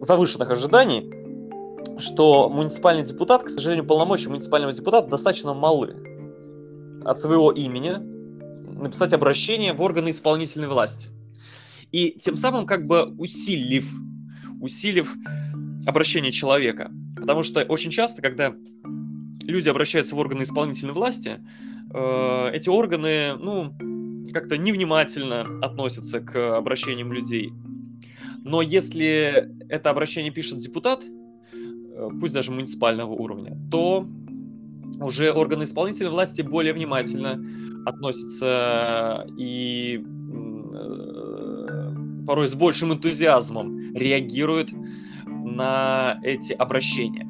завышенных 0.00 0.50
ожиданий, 0.50 1.10
что 1.98 2.48
муниципальный 2.48 3.04
депутат, 3.04 3.44
к 3.44 3.48
сожалению, 3.48 3.86
полномочия 3.86 4.28
муниципального 4.28 4.72
депутата 4.72 5.08
достаточно 5.08 5.54
малы. 5.54 5.96
От 7.04 7.20
своего 7.20 7.52
имени 7.52 7.96
написать 8.80 9.12
обращение 9.12 9.72
в 9.72 9.80
органы 9.80 10.10
исполнительной 10.10 10.68
власти. 10.68 11.10
И 11.90 12.18
тем 12.20 12.36
самым 12.36 12.66
как 12.66 12.86
бы 12.86 13.14
усилив, 13.18 13.88
усилив 14.60 15.14
обращение 15.86 16.30
человека. 16.30 16.90
Потому 17.16 17.42
что 17.42 17.62
очень 17.64 17.90
часто, 17.90 18.22
когда 18.22 18.54
люди 19.46 19.68
обращаются 19.68 20.14
в 20.14 20.18
органы 20.18 20.42
исполнительной 20.42 20.92
власти, 20.92 21.40
э, 21.92 22.50
эти 22.52 22.68
органы, 22.68 23.34
ну, 23.38 23.74
как-то 24.32 24.58
невнимательно 24.58 25.46
относятся 25.62 26.20
к 26.20 26.56
обращениям 26.56 27.12
людей. 27.12 27.52
Но 28.48 28.62
если 28.62 29.50
это 29.68 29.90
обращение 29.90 30.32
пишет 30.32 30.60
депутат, 30.60 31.02
э, 31.02 32.08
пусть 32.18 32.32
даже 32.32 32.50
муниципального 32.50 33.12
уровня, 33.12 33.54
то 33.70 34.06
уже 35.00 35.32
органы 35.32 35.64
исполнительной 35.64 36.10
власти 36.10 36.40
более 36.40 36.72
внимательно 36.72 37.38
относятся 37.84 39.26
и 39.36 40.02
э, 40.72 41.94
порой 42.26 42.48
с 42.48 42.54
большим 42.54 42.94
энтузиазмом 42.94 43.92
реагируют 43.94 44.70
на 45.26 46.18
эти 46.22 46.54
обращения. 46.54 47.28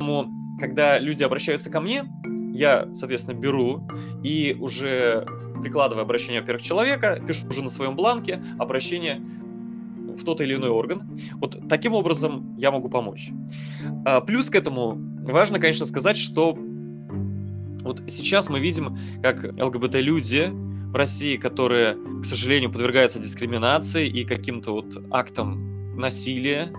Поэтому, 0.00 0.32
когда 0.58 0.98
люди 0.98 1.22
обращаются 1.22 1.70
ко 1.70 1.80
мне, 1.80 2.06
я, 2.52 2.92
соответственно, 2.92 3.38
беру 3.38 3.86
и 4.24 4.56
уже 4.58 5.24
прикладывая 5.62 6.02
обращение, 6.02 6.40
во-первых, 6.40 6.64
человека, 6.64 7.22
пишу 7.24 7.46
уже 7.48 7.62
на 7.62 7.70
своем 7.70 7.94
бланке 7.94 8.42
обращение 8.58 9.22
в 10.20 10.24
тот 10.24 10.40
или 10.40 10.54
иной 10.54 10.70
орган. 10.70 11.02
Вот 11.34 11.58
таким 11.68 11.94
образом 11.94 12.56
я 12.58 12.70
могу 12.70 12.88
помочь. 12.88 13.30
А, 14.04 14.20
плюс 14.20 14.50
к 14.50 14.54
этому 14.54 14.96
важно, 15.24 15.58
конечно, 15.58 15.86
сказать, 15.86 16.16
что 16.16 16.56
вот 17.82 18.02
сейчас 18.08 18.48
мы 18.48 18.60
видим, 18.60 18.96
как 19.22 19.44
ЛГБТ-люди 19.44 20.50
в 20.52 20.94
России, 20.94 21.36
которые, 21.36 21.96
к 22.22 22.24
сожалению, 22.24 22.70
подвергаются 22.70 23.18
дискриминации 23.18 24.08
и 24.08 24.24
каким-то 24.24 24.72
вот 24.72 24.86
актам 25.10 25.96
насилия, 25.96 26.70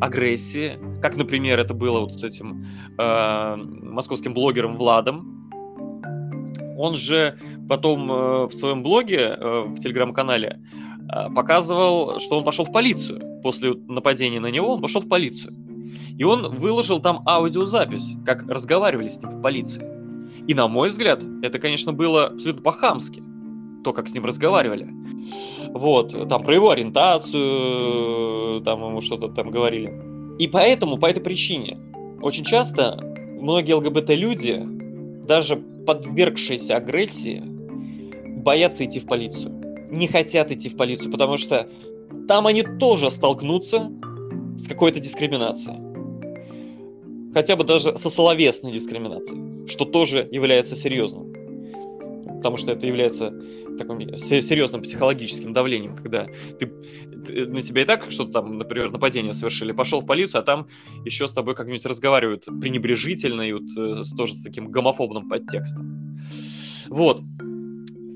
агрессии, 0.00 0.78
как, 1.02 1.16
например, 1.16 1.58
это 1.58 1.74
было 1.74 2.00
вот 2.00 2.12
с 2.12 2.24
этим 2.24 2.64
э, 2.98 3.56
московским 3.56 4.34
блогером 4.34 4.76
Владом, 4.76 5.50
Он 6.76 6.96
же 6.96 7.38
потом 7.68 8.10
э, 8.10 8.46
в 8.46 8.52
своем 8.52 8.82
блоге, 8.82 9.36
э, 9.38 9.64
в 9.66 9.78
телеграм-канале, 9.78 10.60
показывал, 11.34 12.20
что 12.20 12.38
он 12.38 12.44
пошел 12.44 12.64
в 12.64 12.72
полицию. 12.72 13.40
После 13.42 13.74
нападения 13.88 14.40
на 14.40 14.50
него 14.50 14.74
он 14.74 14.80
пошел 14.80 15.00
в 15.00 15.08
полицию. 15.08 15.54
И 16.18 16.24
он 16.24 16.48
выложил 16.54 17.00
там 17.00 17.22
аудиозапись, 17.26 18.16
как 18.26 18.46
разговаривали 18.48 19.08
с 19.08 19.22
ним 19.22 19.30
в 19.32 19.42
полиции. 19.42 19.84
И 20.46 20.54
на 20.54 20.68
мой 20.68 20.88
взгляд, 20.88 21.24
это, 21.42 21.58
конечно, 21.58 21.92
было 21.92 22.26
абсолютно 22.26 22.62
по-хамски, 22.62 23.22
то, 23.84 23.92
как 23.92 24.08
с 24.08 24.14
ним 24.14 24.24
разговаривали. 24.24 24.88
Вот, 25.72 26.28
там 26.28 26.42
про 26.42 26.54
его 26.54 26.70
ориентацию, 26.70 28.60
там 28.62 28.84
ему 28.84 29.00
что-то 29.00 29.28
там 29.28 29.50
говорили. 29.50 29.92
И 30.38 30.48
поэтому, 30.48 30.98
по 30.98 31.06
этой 31.06 31.22
причине, 31.22 31.78
очень 32.20 32.44
часто 32.44 32.98
многие 33.40 33.74
ЛГБТ-люди, 33.74 34.62
даже 35.26 35.56
подвергшиеся 35.56 36.76
агрессии, 36.76 37.42
боятся 38.42 38.84
идти 38.84 39.00
в 39.00 39.06
полицию. 39.06 39.59
Не 39.90 40.06
хотят 40.06 40.50
идти 40.52 40.68
в 40.68 40.76
полицию, 40.76 41.10
потому 41.10 41.36
что 41.36 41.68
там 42.28 42.46
они 42.46 42.62
тоже 42.62 43.10
столкнутся 43.10 43.90
с 44.56 44.66
какой-то 44.66 45.00
дискриминацией. 45.00 45.78
Хотя 47.32 47.56
бы 47.56 47.64
даже 47.64 47.96
со 47.96 48.10
словесной 48.10 48.72
дискриминацией, 48.72 49.68
что 49.68 49.84
тоже 49.84 50.28
является 50.30 50.76
серьезным. 50.76 51.32
Потому 52.38 52.56
что 52.56 52.72
это 52.72 52.86
является 52.86 53.32
таким 53.78 54.16
серьезным 54.16 54.82
психологическим 54.82 55.52
давлением, 55.52 55.96
когда 55.96 56.26
ты, 56.58 56.66
на 57.46 57.62
тебя 57.62 57.82
и 57.82 57.84
так 57.84 58.10
что-то 58.10 58.32
там, 58.32 58.58
например, 58.58 58.90
нападение 58.90 59.32
совершили, 59.32 59.72
пошел 59.72 60.00
в 60.00 60.06
полицию, 60.06 60.40
а 60.40 60.42
там 60.42 60.68
еще 61.04 61.28
с 61.28 61.32
тобой 61.32 61.54
как-нибудь 61.54 61.84
разговаривают 61.86 62.46
пренебрежительно 62.60 63.42
и 63.42 63.52
вот 63.52 63.64
э, 63.78 64.02
тоже 64.16 64.34
с 64.34 64.42
таким 64.42 64.70
гомофобным 64.70 65.28
подтекстом. 65.28 66.18
Вот. 66.88 67.20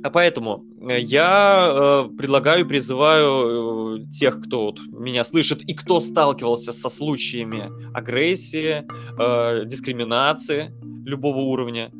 А 0.04 0.10
поэтому 0.10 0.66
э, 0.82 1.00
я 1.00 1.70
э, 1.70 2.16
предлагаю, 2.18 2.68
призываю 2.68 4.02
э, 4.02 4.06
тех, 4.10 4.38
кто 4.42 4.66
вот 4.66 4.78
меня 4.92 5.24
слышит 5.24 5.62
и 5.62 5.72
кто 5.72 5.98
сталкивался 6.00 6.74
со 6.74 6.90
случаями 6.90 7.70
агрессии, 7.96 8.84
э, 9.18 9.64
дискриминации 9.64 10.74
любого 11.06 11.38
уровня, 11.38 11.90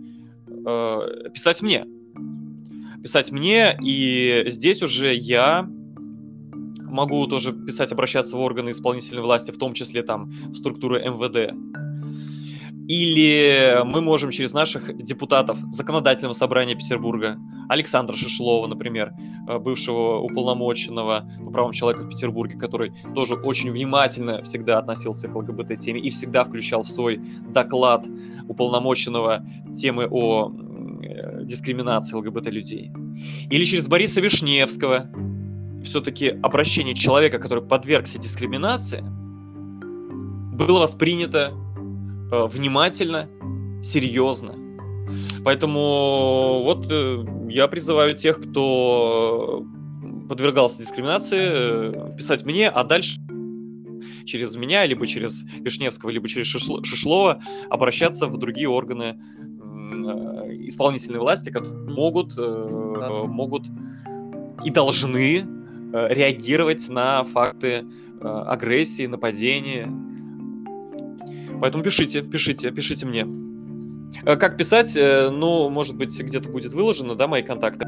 э, 0.47 1.31
писать 1.33 1.63
мне 1.63 1.87
писать 3.03 3.33
мне, 3.33 3.77
и 3.83 4.45
здесь 4.47 4.83
уже 4.83 5.15
я 5.15 5.69
могу 6.81 7.27
тоже 7.27 7.53
писать, 7.53 7.93
обращаться 7.93 8.37
в 8.37 8.41
органы 8.41 8.71
исполнительной 8.71 9.23
власти, 9.23 9.51
в 9.51 9.59
том 9.59 9.75
числе 9.75 10.03
там 10.03 10.31
в 10.31 10.55
структуры 10.55 11.03
МВД. 11.05 11.55
Или 12.87 13.81
мы 13.85 14.01
можем 14.01 14.31
через 14.31 14.53
наших 14.53 14.97
депутатов 15.03 15.59
Законодательного 15.71 16.35
собрания 16.35 16.75
Петербурга, 16.75 17.39
Александра 17.69 18.15
Шишлова, 18.15 18.67
например, 18.67 19.13
э, 19.49 19.59
бывшего 19.59 20.19
уполномоченного 20.19 21.27
по 21.45 21.51
правам 21.51 21.73
человека 21.73 22.05
в 22.05 22.09
Петербурге, 22.09 22.59
который 22.59 22.93
тоже 23.15 23.37
очень 23.37 23.71
внимательно 23.71 24.43
всегда 24.43 24.79
относился 24.79 25.29
к 25.29 25.35
ЛГБТ-теме 25.35 26.01
и 26.01 26.11
всегда 26.11 26.45
включал 26.45 26.83
в 26.83 26.91
свой 26.91 27.21
доклад 27.49 28.07
уполномоченного 28.49 29.43
темы 29.75 30.07
о 30.11 30.53
Э, 31.05 31.45
дискриминации 31.45 32.17
ЛГБТ-людей. 32.17 32.91
Или 33.51 33.65
через 33.65 33.87
Бориса 33.87 34.21
Вишневского, 34.21 35.11
все-таки 35.85 36.29
обращение 36.29 36.95
человека, 36.95 37.39
который 37.39 37.63
подвергся 37.63 38.19
дискриминации, 38.19 39.05
было 40.55 40.81
воспринято 40.81 41.53
э, 42.33 42.47
внимательно, 42.47 43.29
серьезно. 43.83 44.65
Поэтому 45.45 46.63
вот 46.65 46.87
э, 46.91 47.25
я 47.49 47.69
призываю 47.69 48.17
тех, 48.17 48.41
кто 48.41 49.65
подвергался 50.29 50.79
дискриминации, 50.79 51.39
э, 51.43 52.17
писать 52.17 52.45
мне, 52.45 52.69
а 52.69 52.85
дальше 52.85 53.21
через 54.25 54.57
меня, 54.57 54.87
либо 54.87 55.07
через 55.07 55.45
Вишневского, 55.61 56.11
либо 56.11 56.27
через 56.29 56.47
Шишлова 56.47 57.43
обращаться 57.69 58.27
в 58.27 58.39
другие 58.39 58.69
органы 58.69 59.21
исполнительной 60.67 61.19
власти, 61.19 61.51
которые 61.51 61.75
могут, 61.75 62.33
э, 62.39 63.25
могут 63.27 63.67
и 64.65 64.71
должны 64.71 65.47
реагировать 65.93 66.89
на 66.89 67.23
факты 67.23 67.85
агрессии, 68.21 69.07
нападения. 69.07 69.89
Поэтому 71.61 71.83
пишите, 71.83 72.23
пишите, 72.23 72.71
пишите 72.71 73.07
мне. 73.07 73.27
Как 74.25 74.57
писать? 74.57 74.97
Ну, 74.97 75.69
может 75.71 75.97
быть, 75.97 76.19
где-то 76.21 76.49
будет 76.49 76.73
выложено, 76.73 77.15
да, 77.15 77.27
мои 77.27 77.43
контакты? 77.43 77.85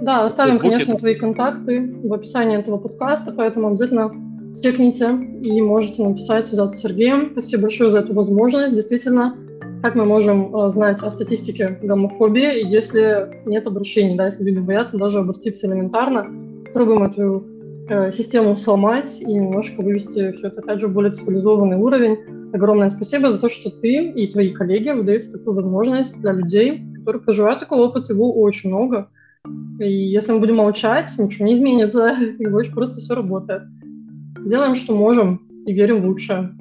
Да, 0.00 0.24
оставим, 0.24 0.58
конечно, 0.58 0.96
твои 0.96 1.14
контакты 1.14 1.94
в 2.02 2.12
описании 2.12 2.58
этого 2.58 2.78
подкаста, 2.78 3.32
поэтому 3.32 3.68
обязательно 3.68 4.12
чекните 4.56 5.10
и 5.42 5.60
можете 5.60 6.02
написать, 6.02 6.46
связаться 6.46 6.78
с 6.78 6.80
Сергеем. 6.80 7.30
Спасибо 7.32 7.62
большое 7.62 7.90
за 7.90 8.00
эту 8.00 8.14
возможность. 8.14 8.74
Действительно, 8.74 9.36
как 9.82 9.94
мы 9.94 10.04
можем 10.04 10.54
э, 10.54 10.70
знать 10.70 11.02
о 11.02 11.10
статистике 11.10 11.78
гомофобии, 11.82 12.66
если 12.66 13.42
нет 13.46 13.66
обращений, 13.66 14.16
да, 14.16 14.26
если 14.26 14.44
люди 14.44 14.60
боятся 14.60 14.96
даже 14.96 15.18
обратиться 15.18 15.66
элементарно, 15.66 16.26
пробуем 16.72 17.02
эту 17.04 17.44
э, 17.88 18.12
систему 18.12 18.56
сломать 18.56 19.20
и 19.20 19.32
немножко 19.32 19.82
вывести 19.82 20.32
все 20.32 20.48
это, 20.48 20.60
опять 20.60 20.80
же, 20.80 20.88
более 20.88 21.12
цивилизованный 21.12 21.76
уровень. 21.76 22.16
Огромное 22.56 22.88
спасибо 22.88 23.32
за 23.32 23.38
то, 23.38 23.50
что 23.50 23.68
ты 23.68 24.12
и 24.12 24.32
твои 24.32 24.50
коллеги 24.50 24.88
выдаете 24.88 25.30
такую 25.30 25.56
возможность 25.56 26.18
для 26.18 26.32
людей, 26.32 26.86
которые 27.00 27.20
проживают 27.20 27.60
такой 27.60 27.80
опыт, 27.80 28.08
его 28.08 28.32
очень 28.32 28.70
много. 28.70 29.10
И 29.78 29.92
если 29.92 30.32
мы 30.32 30.40
будем 30.40 30.56
молчать, 30.56 31.10
ничего 31.18 31.48
не 31.48 31.52
изменится, 31.52 32.12
и 32.38 32.46
очень 32.46 32.72
просто 32.72 33.00
все 33.00 33.14
работает. 33.14 33.64
Делаем, 34.42 34.74
что 34.74 34.96
можем, 34.96 35.42
и 35.66 35.74
верим 35.74 36.00
в 36.00 36.06
лучшее. 36.06 36.56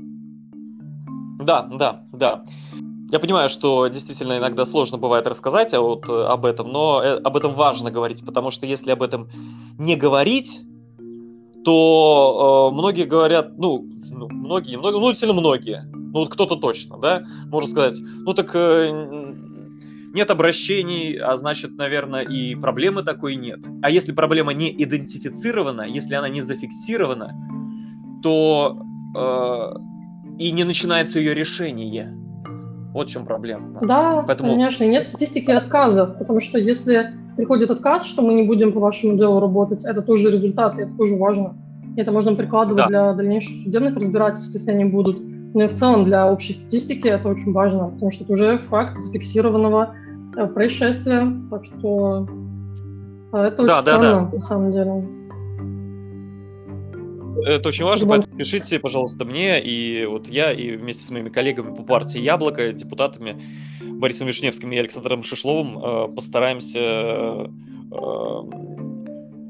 Да, 1.42 1.62
да, 1.64 2.04
да. 2.12 2.44
Я 3.10 3.20
понимаю, 3.20 3.48
что 3.48 3.88
действительно 3.88 4.38
иногда 4.38 4.66
сложно 4.66 4.98
бывает 4.98 5.26
рассказать 5.28 5.72
вот, 5.72 6.10
э, 6.10 6.24
об 6.26 6.46
этом, 6.46 6.74
но 6.74 7.02
э, 7.02 7.22
об 7.24 7.38
этом 7.38 7.54
важно 7.54 7.90
говорить, 7.90 8.26
потому 8.26 8.52
что 8.52 8.66
если 8.66 8.92
об 8.92 9.02
этом 9.02 9.30
не 9.78 9.96
говорить, 9.96 10.60
то 11.64 12.70
э, 12.70 12.76
многие 12.76 13.06
говорят, 13.06 13.58
ну, 13.58 13.88
многие, 14.46 14.78
много, 14.78 15.00
ну, 15.00 15.10
действительно 15.10 15.40
многие, 15.40 15.84
ну, 15.92 16.20
вот 16.20 16.30
кто-то 16.30 16.56
точно, 16.56 16.98
да, 16.98 17.24
может 17.48 17.72
сказать, 17.72 17.98
ну, 18.00 18.34
так 18.34 18.52
э, 18.54 19.34
нет 20.14 20.32
обращений, 20.32 21.18
а 21.18 21.36
значит, 21.36 21.78
наверное, 21.78 22.22
и 22.22 22.56
проблемы 22.56 23.04
такой 23.04 23.36
нет. 23.36 23.60
А 23.82 23.90
если 23.90 24.14
проблема 24.14 24.54
не 24.54 24.72
идентифицирована, 24.72 25.82
если 25.82 26.16
она 26.16 26.30
не 26.30 26.42
зафиксирована, 26.42 27.34
то 28.24 28.82
э, 29.16 30.40
и 30.40 30.52
не 30.52 30.64
начинается 30.64 31.20
ее 31.20 31.34
решение. 31.34 32.16
Вот 32.94 33.10
в 33.10 33.12
чем 33.12 33.26
проблема. 33.26 33.82
Да, 33.82 34.24
Поэтому... 34.26 34.52
конечно. 34.52 34.86
Нет 34.86 35.04
статистики 35.04 35.52
отказов, 35.52 36.18
потому 36.18 36.40
что 36.40 36.58
если 36.58 37.14
приходит 37.36 37.70
отказ, 37.70 38.06
что 38.06 38.22
мы 38.22 38.34
не 38.34 38.44
будем 38.44 38.72
по 38.72 38.80
вашему 38.80 39.18
делу 39.18 39.42
работать, 39.42 39.84
это 39.84 40.02
тоже 40.02 40.32
результат, 40.32 40.80
и 40.80 40.84
это 40.84 40.96
тоже 40.96 41.18
важно. 41.18 41.58
Это 41.98 42.12
можно 42.12 42.36
прикладывать 42.36 42.78
да. 42.78 42.88
для 42.88 43.14
дальнейших 43.14 43.64
судебных 43.64 43.96
разбирательств, 43.96 44.54
если 44.54 44.72
они 44.72 44.86
будут. 44.86 45.22
Но 45.54 45.64
и 45.64 45.68
в 45.68 45.74
целом 45.74 46.04
для 46.04 46.30
общей 46.30 46.54
статистики 46.54 47.08
это 47.08 47.30
очень 47.30 47.54
важно, 47.54 47.88
потому 47.90 48.12
что 48.12 48.26
это 48.26 48.34
уже 48.34 48.58
факт 48.70 49.00
зафиксированного 49.00 49.96
э, 50.36 50.48
происшествия. 50.48 51.32
Так 51.50 51.64
что 51.64 52.28
э, 53.32 53.38
это 53.38 53.64
очень 53.64 53.74
да, 53.74 53.84
ценно, 53.84 54.02
да, 54.02 54.20
да. 54.20 54.36
на 54.36 54.42
самом 54.42 54.72
деле. 54.72 55.08
Это 57.46 57.68
очень 57.70 57.86
важно, 57.86 58.08
поэтому 58.08 58.38
пишите, 58.38 58.80
пожалуйста, 58.80 59.26
мне, 59.26 59.62
и 59.62 60.06
вот 60.06 60.28
я, 60.28 60.52
и 60.52 60.76
вместе 60.76 61.04
с 61.04 61.12
моими 61.12 61.30
коллегами 61.30 61.76
по 61.76 61.84
партии 61.84 62.20
«Яблоко», 62.20 62.72
депутатами 62.72 63.42
Борисом 63.82 64.28
Вишневским 64.28 64.72
и 64.72 64.78
Александром 64.78 65.24
Шишловым 65.24 65.78
э, 65.78 66.08
постараемся 66.16 66.80
э, 66.80 67.46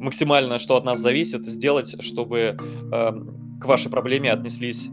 максимально, 0.06 0.60
что 0.60 0.78
от 0.78 0.86
нас 0.86 1.00
зависит, 1.00 1.46
сделать, 1.46 1.96
чтобы 2.02 2.38
э, 2.38 3.12
к 3.60 3.66
вашей 3.66 3.92
проблеме 3.92 4.32
отнеслись 4.32 4.90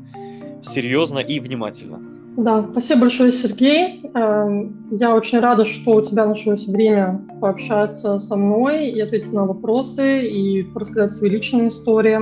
серьезно 0.63 1.19
и 1.19 1.41
внимательно. 1.41 2.01
Да, 2.37 2.67
спасибо 2.73 3.03
большое, 3.03 3.31
Сергей. 3.31 4.11
Эм, 4.15 4.89
я 4.91 5.15
очень 5.15 5.41
рада, 5.41 5.67
что 5.67 5.97
у 5.97 6.03
тебя 6.03 6.27
нашлось 6.27 6.67
время 6.67 7.21
пообщаться 7.41 8.17
со 8.19 8.37
мной 8.37 8.89
и 8.89 9.01
ответить 9.01 9.33
на 9.33 9.45
вопросы, 9.45 10.27
и 10.27 10.67
рассказать 10.75 11.13
свои 11.13 11.29
личные 11.29 11.69
истории 11.69 12.19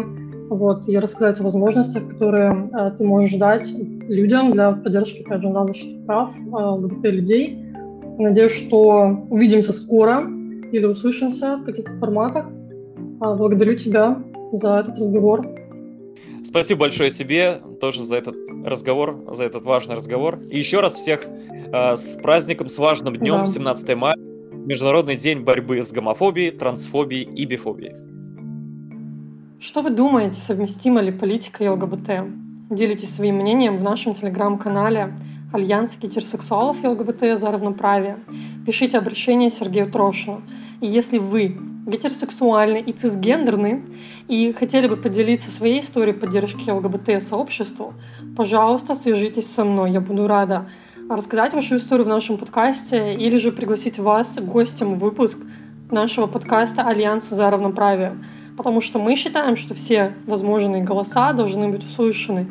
вот, 0.51 0.89
и 0.89 0.99
рассказать 0.99 1.39
о 1.39 1.45
возможностях, 1.45 2.09
которые 2.09 2.71
э, 2.77 2.91
ты 2.99 3.05
можешь 3.05 3.39
дать 3.39 3.73
людям 4.09 4.51
для 4.51 4.73
поддержки, 4.73 5.23
опять 5.23 5.43
же, 5.43 5.53
защиты 5.53 6.05
прав 6.05 6.31
э, 6.37 6.57
ЛГБТ-людей. 6.57 7.57
Надеюсь, 8.19 8.53
что 8.53 9.17
увидимся 9.31 9.73
скоро 9.73 10.29
или 10.73 10.87
услышимся 10.87 11.57
в 11.57 11.65
каких-то 11.65 11.97
форматах. 11.99 12.47
Э, 13.21 13.35
благодарю 13.35 13.77
тебя 13.77 14.23
за 14.53 14.81
этот 14.81 14.97
разговор. 14.97 15.47
Спасибо 16.45 16.81
большое 16.81 17.11
тебе 17.11 17.61
тоже 17.81 18.05
за 18.05 18.17
этот 18.17 18.35
разговор, 18.65 19.23
за 19.33 19.45
этот 19.45 19.65
важный 19.65 19.97
разговор. 19.97 20.39
И 20.51 20.59
еще 20.59 20.81
раз 20.81 20.95
всех 20.95 21.27
э, 21.27 21.97
с 21.97 22.17
праздником, 22.23 22.69
с 22.69 22.79
важным 22.79 23.17
днем, 23.17 23.41
да. 23.41 23.47
17 23.47 23.97
мая. 23.97 24.17
Международный 24.17 25.17
день 25.17 25.41
борьбы 25.41 25.83
с 25.83 25.93
гомофобией, 25.93 26.51
трансфобией 26.51 27.23
и 27.23 27.45
бифобией. 27.45 27.95
Что 29.59 29.83
вы 29.83 29.91
думаете, 29.91 30.41
совместима 30.41 31.01
ли 31.01 31.13
политика 31.13 31.65
и 31.65 31.69
ЛГБТ? 31.69 32.11
Делитесь 32.71 33.15
своим 33.15 33.37
мнением 33.37 33.79
в 33.79 33.83
нашем 33.83 34.15
телеграм-канале 34.15 35.15
Альянс 35.53 35.97
гетеросексуалов 36.01 36.83
и 36.83 36.87
ЛГБТ 36.87 37.39
за 37.39 37.51
равноправие. 37.51 38.19
Пишите 38.65 38.99
обращение 38.99 39.51
Сергею 39.51 39.91
Трошину. 39.91 40.43
И 40.81 40.87
если 40.87 41.19
вы 41.19 41.59
гетеросексуальны 41.91 42.81
и 42.81 42.93
цисгендерны 42.93 43.83
и 44.29 44.53
хотели 44.53 44.87
бы 44.87 44.97
поделиться 44.97 45.51
своей 45.51 45.81
историей 45.81 46.17
поддержки 46.17 46.71
ЛГБТ-сообществу, 46.71 47.95
пожалуйста, 48.37 48.95
свяжитесь 48.95 49.47
со 49.47 49.65
мной. 49.65 49.91
Я 49.91 50.01
буду 50.01 50.27
рада 50.27 50.69
рассказать 51.09 51.53
вашу 51.55 51.77
историю 51.77 52.07
в 52.07 52.09
нашем 52.09 52.39
подкасте 52.39 53.15
или 53.15 53.37
же 53.37 53.51
пригласить 53.51 53.99
вас 53.99 54.39
гостем 54.39 54.95
в 54.95 54.99
выпуск 54.99 55.39
нашего 55.91 56.27
подкаста 56.27 56.83
«Альянс 56.83 57.29
за 57.29 57.51
равноправие». 57.51 58.17
Потому 58.57 58.81
что 58.81 58.99
мы 58.99 59.17
считаем, 59.17 59.57
что 59.57 59.75
все 59.75 60.15
возможные 60.27 60.85
голоса 60.85 61.33
должны 61.33 61.69
быть 61.69 61.85
услышаны. 61.85 62.47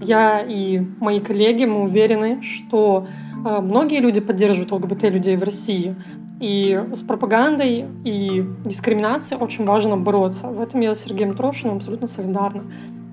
Я 0.00 0.40
и 0.40 0.80
мои 1.00 1.20
коллеги, 1.20 1.64
мы 1.64 1.82
уверены, 1.82 2.40
что 2.42 3.06
э, 3.44 3.60
многие 3.60 4.00
люди 4.00 4.20
поддерживают 4.20 4.70
ЛГБТ-людей 4.72 5.36
в 5.36 5.42
России. 5.42 5.96
И 6.40 6.80
с 6.94 7.00
пропагандой 7.00 7.86
и 8.04 8.44
дискриминацией 8.64 9.40
очень 9.40 9.64
важно 9.64 9.96
бороться. 9.96 10.46
В 10.48 10.60
этом 10.60 10.80
я 10.80 10.94
с 10.94 11.00
Сергеем 11.00 11.34
Трошиным 11.34 11.78
абсолютно 11.78 12.06
солидарна. 12.06 12.64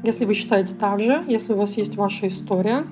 Если 0.04 0.26
вы 0.26 0.36
считаете 0.36 0.76
так 0.76 1.02
же, 1.02 1.24
если 1.28 1.54
у 1.54 1.58
вас 1.58 1.76
есть 1.78 1.96
ваша 1.96 2.28
история, 2.28 2.86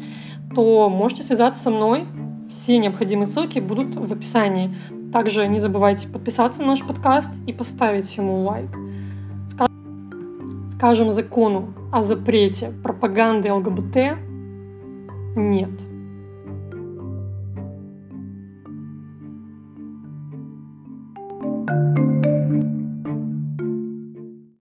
то 0.55 0.89
можете 0.89 1.21
связаться 1.21 1.61
со 1.61 1.69
мной. 1.69 2.05
Все 2.49 2.79
необходимые 2.79 3.27
ссылки 3.27 3.59
будут 3.59 3.95
в 3.95 4.11
описании. 4.11 4.73
Также 5.11 5.47
не 5.47 5.59
забывайте 5.59 6.07
подписаться 6.07 6.61
на 6.61 6.69
наш 6.69 6.81
подкаст 6.83 7.29
и 7.45 7.53
поставить 7.53 8.17
ему 8.17 8.43
лайк. 8.43 8.69
Скажем 10.69 11.11
закону 11.11 11.73
о 11.91 12.01
запрете 12.01 12.73
пропаганды 12.83 13.53
ЛГБТ 13.53 14.17
нет. 15.35 15.92